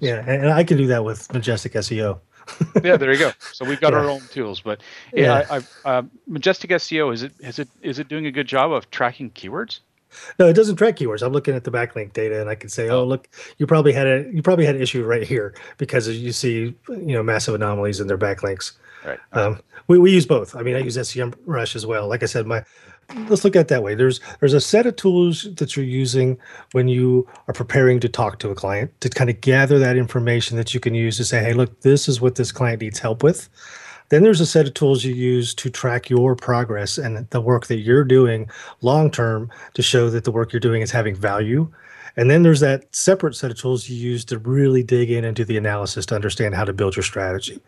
Yeah, 0.01 0.25
and 0.27 0.49
I 0.51 0.65
can 0.65 0.77
do 0.77 0.87
that 0.89 1.05
with 1.05 1.33
Majestic 1.33 1.73
SEO. 1.75 2.21
yeah, 2.83 2.97
there 2.97 3.13
you 3.13 3.19
go. 3.19 3.33
So 3.53 3.65
we've 3.65 3.81
got 3.81 3.93
yeah. 3.93 4.01
our 4.01 4.09
own 4.09 4.21
tools, 4.33 4.61
but 4.61 4.81
yeah, 5.13 5.23
yeah. 5.23 5.47
I, 5.51 5.89
I, 5.89 5.99
uh, 5.99 6.03
Majestic 6.27 6.71
SEO 6.71 7.13
is 7.13 7.23
it 7.23 7.33
is 7.41 7.59
it 7.59 7.69
is 7.83 7.99
it 7.99 8.09
doing 8.09 8.27
a 8.27 8.31
good 8.31 8.47
job 8.47 8.73
of 8.73 8.91
tracking 8.91 9.31
keywords? 9.31 9.81
No, 10.39 10.49
it 10.49 10.55
doesn't 10.55 10.77
track 10.77 10.97
keywords. 10.97 11.23
I'm 11.23 11.33
looking 11.33 11.55
at 11.55 11.65
the 11.65 11.71
backlink 11.71 12.13
data, 12.13 12.41
and 12.41 12.51
I 12.51 12.57
can 12.57 12.69
say, 12.69 12.89
oh, 12.89 13.05
look, 13.05 13.29
you 13.59 13.67
probably 13.67 13.93
had 13.93 14.07
a 14.07 14.29
you 14.33 14.43
probably 14.43 14.67
had 14.67 14.75
an 14.75 14.83
issue 14.83 15.05
right 15.05 15.23
here 15.23 15.55
because 15.79 16.09
you 16.09 16.33
see 16.33 16.75
you 16.89 17.15
know 17.15 17.23
massive 17.23 17.55
anomalies 17.55 18.01
in 18.01 18.07
their 18.07 18.19
backlinks. 18.19 18.73
Right. 19.05 19.19
Um, 19.33 19.61
we, 19.87 19.99
we 19.99 20.13
use 20.13 20.27
both. 20.27 20.55
I 20.55 20.63
mean, 20.63 20.77
I 20.77 20.81
use 20.81 20.99
SEM 21.09 21.35
Rush 21.47 21.75
as 21.75 21.87
well. 21.87 22.09
Like 22.09 22.23
I 22.23 22.27
said, 22.27 22.47
my 22.47 22.65
let's 23.29 23.45
look 23.45 23.57
at 23.57 23.69
that 23.69 23.83
way. 23.83 23.95
There's 23.95 24.21
there's 24.41 24.55
a 24.55 24.61
set 24.61 24.87
of 24.87 24.97
tools 24.97 25.49
that 25.55 25.77
you're 25.77 25.85
using 25.85 26.39
when 26.73 26.89
you 26.89 27.27
are 27.49 27.55
preparing 27.55 28.01
to 28.01 28.09
talk 28.09 28.39
to 28.41 28.51
a 28.51 28.55
client 28.55 28.99
to 29.01 29.09
kind 29.09 29.31
of 29.31 29.41
gather 29.41 29.79
that 29.79 29.97
information 29.97 30.57
that 30.57 30.75
you 30.75 30.81
can 30.81 30.95
use 30.95 31.17
to 31.17 31.25
say, 31.25 31.43
hey, 31.43 31.53
look, 31.53 31.81
this 31.81 32.09
is 32.09 32.21
what 32.21 32.37
this 32.37 32.53
client 32.53 32.81
needs 32.81 32.99
help 32.99 33.23
with. 33.23 33.49
Then 34.11 34.25
there's 34.25 34.41
a 34.41 34.47
set 34.47 34.67
of 34.67 34.75
tools 34.75 35.05
you 35.05 35.15
use 35.15 35.55
to 35.55 35.71
track 35.71 36.11
your 36.11 36.35
progress 36.35 36.99
and 36.99 37.29
the 37.31 37.41
work 37.41 37.69
that 37.69 37.79
you're 37.79 38.05
doing 38.05 38.51
long 38.81 39.11
term 39.11 39.51
to 39.75 39.83
show 39.83 40.11
that 40.11 40.25
the 40.25 40.33
work 40.33 40.53
you're 40.53 40.61
doing 40.61 40.83
is 40.83 40.91
having 40.91 41.15
value 41.15 41.71
and 42.21 42.31
then 42.31 42.43
there's 42.43 42.61
that 42.61 42.95
separate 42.95 43.35
set 43.35 43.51
of 43.51 43.57
tools 43.57 43.89
you 43.89 43.97
use 43.97 44.27
to 44.27 44.37
really 44.37 44.83
dig 44.83 45.11
in 45.11 45.25
and 45.25 45.35
do 45.35 45.43
the 45.43 45.57
analysis 45.57 46.05
to 46.05 46.15
understand 46.15 46.55
how 46.55 46.67
to 46.67 46.73
build 46.75 46.95
your 46.95 47.03
strategy. 47.03 47.59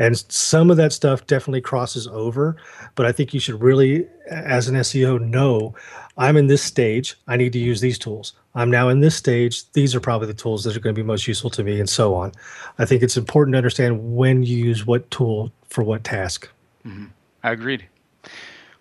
And 0.00 0.18
some 0.28 0.68
of 0.68 0.76
that 0.78 0.92
stuff 0.92 1.28
definitely 1.28 1.60
crosses 1.60 2.08
over, 2.08 2.56
but 2.96 3.06
I 3.06 3.12
think 3.12 3.32
you 3.32 3.38
should 3.38 3.62
really, 3.62 4.08
as 4.28 4.66
an 4.66 4.74
SEO, 4.74 5.20
know 5.20 5.76
I'm 6.18 6.36
in 6.36 6.48
this 6.48 6.60
stage. 6.60 7.14
I 7.28 7.36
need 7.36 7.52
to 7.52 7.60
use 7.60 7.80
these 7.80 8.00
tools. 8.00 8.32
I'm 8.56 8.68
now 8.68 8.88
in 8.88 8.98
this 8.98 9.14
stage. 9.14 9.70
These 9.74 9.94
are 9.94 10.00
probably 10.00 10.26
the 10.26 10.34
tools 10.34 10.64
that 10.64 10.76
are 10.76 10.80
going 10.80 10.92
to 10.92 11.00
be 11.00 11.06
most 11.06 11.28
useful 11.28 11.50
to 11.50 11.62
me, 11.62 11.78
and 11.78 11.88
so 11.88 12.16
on. 12.16 12.32
I 12.80 12.86
think 12.86 13.04
it's 13.04 13.16
important 13.16 13.54
to 13.54 13.58
understand 13.58 14.16
when 14.16 14.42
you 14.42 14.56
use 14.56 14.84
what 14.84 15.08
tool 15.12 15.52
for 15.68 15.84
what 15.84 16.02
task. 16.02 16.48
Mm-hmm. 16.84 17.06
I 17.44 17.52
agreed. 17.52 17.86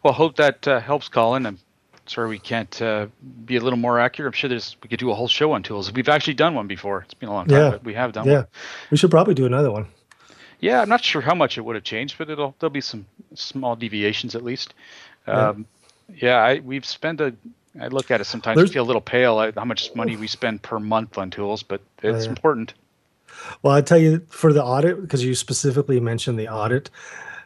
Well, 0.01 0.13
hope 0.13 0.37
that 0.37 0.67
uh, 0.67 0.79
helps, 0.79 1.07
Colin. 1.07 1.45
I'm 1.45 1.59
sorry 2.09 2.29
we 2.29 2.39
can't 2.39 2.81
uh, 2.81 3.07
be 3.45 3.55
a 3.55 3.61
little 3.61 3.77
more 3.77 3.99
accurate. 3.99 4.27
I'm 4.27 4.33
sure 4.33 4.49
there's 4.49 4.75
we 4.81 4.89
could 4.89 4.99
do 4.99 5.11
a 5.11 5.15
whole 5.15 5.27
show 5.27 5.51
on 5.51 5.63
tools. 5.63 5.91
We've 5.93 6.09
actually 6.09 6.33
done 6.33 6.55
one 6.55 6.67
before. 6.67 7.01
It's 7.01 7.13
been 7.13 7.29
a 7.29 7.33
long 7.33 7.47
time, 7.47 7.57
yeah. 7.57 7.69
but 7.69 7.83
we 7.83 7.93
have 7.93 8.13
done 8.13 8.27
yeah. 8.27 8.35
one. 8.35 8.47
We 8.91 8.97
should 8.97 9.11
probably 9.11 9.35
do 9.35 9.45
another 9.45 9.71
one. 9.71 9.87
Yeah, 10.59 10.81
I'm 10.81 10.89
not 10.89 11.03
sure 11.03 11.21
how 11.21 11.35
much 11.35 11.57
it 11.57 11.61
would 11.61 11.75
have 11.75 11.83
changed, 11.83 12.17
but 12.17 12.29
it'll 12.29 12.55
there'll 12.59 12.71
be 12.71 12.81
some 12.81 13.05
small 13.35 13.75
deviations 13.75 14.35
at 14.35 14.43
least. 14.43 14.73
Um, 15.27 15.65
yeah, 16.09 16.15
yeah 16.15 16.37
I, 16.37 16.59
we've 16.59 16.85
spent 16.85 17.21
a. 17.21 17.33
I 17.79 17.87
look 17.87 18.11
at 18.11 18.19
it 18.19 18.25
sometimes. 18.25 18.57
There's, 18.57 18.73
feel 18.73 18.83
a 18.83 18.85
little 18.85 19.01
pale 19.01 19.39
at 19.39 19.55
how 19.55 19.63
much 19.63 19.93
money 19.95 20.17
we 20.17 20.27
spend 20.27 20.61
per 20.61 20.79
month 20.79 21.17
on 21.17 21.29
tools, 21.29 21.63
but 21.63 21.81
it's 22.01 22.25
yeah. 22.25 22.31
important. 22.31 22.73
Well, 23.61 23.73
I 23.73 23.81
tell 23.81 23.99
you 23.99 24.25
for 24.29 24.51
the 24.51 24.63
audit 24.63 25.01
because 25.01 25.23
you 25.23 25.35
specifically 25.35 25.99
mentioned 25.99 26.37
the 26.39 26.49
audit, 26.49 26.89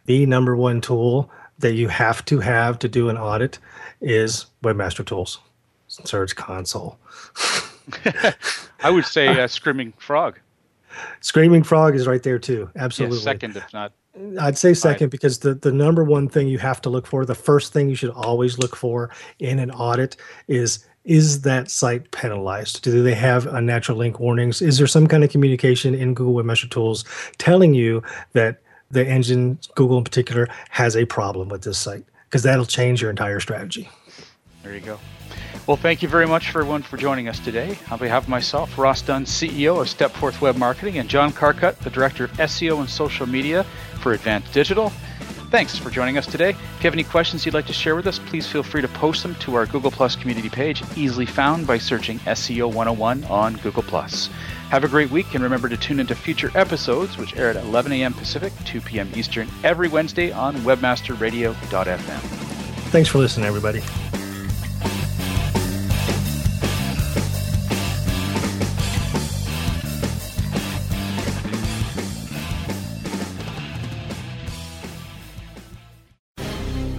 the 0.06 0.26
number 0.26 0.56
one 0.56 0.82
tool 0.82 1.30
that 1.60 1.74
you 1.74 1.88
have 1.88 2.24
to 2.26 2.40
have 2.40 2.80
to 2.80 2.90
do 2.90 3.10
an 3.10 3.18
audit 3.18 3.60
is 4.02 4.48
Webmaster 4.64 5.06
Tools, 5.06 5.40
Search 5.88 6.36
Console. 6.36 6.98
I 8.82 8.90
would 8.90 9.06
say 9.06 9.28
uh, 9.28 9.48
Screaming 9.48 9.94
Frog. 9.98 10.40
Screaming 11.22 11.64
Frog 11.64 11.96
is 11.96 12.08
right 12.08 12.22
there 12.22 12.40
too. 12.40 12.70
Absolutely. 12.76 13.18
Yeah, 13.18 13.24
second, 13.24 13.58
if 13.58 13.74
not. 13.74 13.94
I'd 14.40 14.58
say 14.58 14.76
second 14.76 15.10
because 15.10 15.40
the, 15.40 15.56
the 15.56 15.72
number 15.72 16.04
one 16.04 16.30
thing 16.30 16.48
you 16.48 16.60
have 16.60 16.80
to 16.82 16.90
look 16.90 17.08
for, 17.08 17.26
the 17.26 17.34
first 17.34 17.74
thing 17.74 17.90
you 17.90 17.96
should 17.96 18.12
always 18.12 18.60
look 18.60 18.76
for 18.76 19.10
in 19.40 19.58
an 19.60 19.72
audit 19.72 20.18
is 20.48 20.86
is 21.04 21.42
that 21.42 21.70
site 21.70 22.12
penalized? 22.12 22.82
Do 22.82 23.04
they 23.04 23.16
have 23.16 23.46
unnatural 23.48 23.98
link 23.98 24.22
warnings? 24.22 24.62
Is 24.62 24.78
there 24.78 24.88
some 24.88 25.08
kind 25.08 25.24
of 25.24 25.32
communication 25.32 25.94
in 25.94 26.14
Google 26.14 26.42
Webmaster 26.42 26.70
Tools 26.70 27.04
telling 27.38 27.74
you 27.74 28.02
that 28.32 28.62
the 28.94 29.06
engine, 29.06 29.60
Google 29.76 29.98
in 29.98 30.04
particular, 30.04 30.48
has 30.70 30.96
a 30.96 31.06
problem 31.06 31.50
with 31.50 31.64
this 31.64 31.78
site? 31.78 32.06
Because 32.30 32.44
that'll 32.44 32.66
change 32.66 33.02
your 33.02 33.10
entire 33.10 33.40
strategy. 33.40 33.90
There 34.64 34.74
you 34.74 34.80
go. 34.80 35.00
Well, 35.68 35.78
thank 35.78 36.02
you 36.02 36.10
very 36.10 36.28
much 36.28 36.52
for 36.52 36.60
everyone 36.60 36.82
for 36.82 36.98
joining 36.98 37.30
us 37.30 37.40
today. 37.40 37.78
On 37.90 37.98
behalf 37.98 38.24
of 38.24 38.30
myself, 38.30 38.78
Ross 38.78 39.02
Dunn, 39.02 39.24
CEO 39.26 39.80
of 39.80 39.88
Stepforth 39.88 40.42
Web 40.42 40.58
Marketing, 40.58 40.98
and 40.98 41.08
John 41.08 41.32
Carcutt, 41.32 41.80
the 41.80 41.90
Director 41.90 42.26
of 42.26 42.32
SEO 42.32 42.80
and 42.80 42.90
Social 42.90 43.26
Media 43.26 43.64
for 44.02 44.12
Advanced 44.12 44.52
Digital, 44.52 44.92
thanks 45.54 45.78
for 45.78 45.92
joining 45.92 46.18
us 46.18 46.26
today. 46.26 46.50
If 46.50 46.58
you 46.58 46.88
have 46.88 46.96
any 46.96 47.04
questions 47.04 47.46
you'd 47.46 47.54
like 47.54 47.68
to 47.68 47.74
share 47.74 47.96
with 47.96 48.08
us, 48.08 48.18
please 48.18 48.48
feel 48.48 48.64
free 48.64 48.82
to 48.82 48.88
post 48.88 49.22
them 49.22 49.36
to 49.36 49.54
our 49.54 49.68
Google 49.68 49.92
Plus 49.92 50.16
community 50.16 50.50
page, 50.50 50.82
easily 50.96 51.28
found 51.28 51.68
by 51.68 51.78
searching 51.78 52.18
SEO 52.22 52.74
101 52.74 53.24
on 53.26 53.58
Google 53.58 53.84
Plus. 53.84 54.32
Have 54.72 54.84
a 54.84 54.88
great 54.88 55.12
week, 55.12 55.36
and 55.36 55.44
remember 55.44 55.70
to 55.70 55.78
tune 55.78 56.00
into 56.00 56.16
future 56.16 56.50
episodes, 56.56 57.20
which 57.20 57.36
air 57.36 57.52
at 57.52 57.56
11 57.56 57.92
a.m. 57.92 58.14
Pacific, 58.14 58.52
2 58.66 58.82
p.m. 58.82 59.08
Eastern, 59.16 59.48
every 59.64 59.88
Wednesday 59.88 60.32
on 60.32 60.56
WebmasterRadio.fm. 60.56 62.20
Thanks 62.90 63.10
for 63.10 63.20
listening, 63.20 63.46
everybody. 63.46 63.84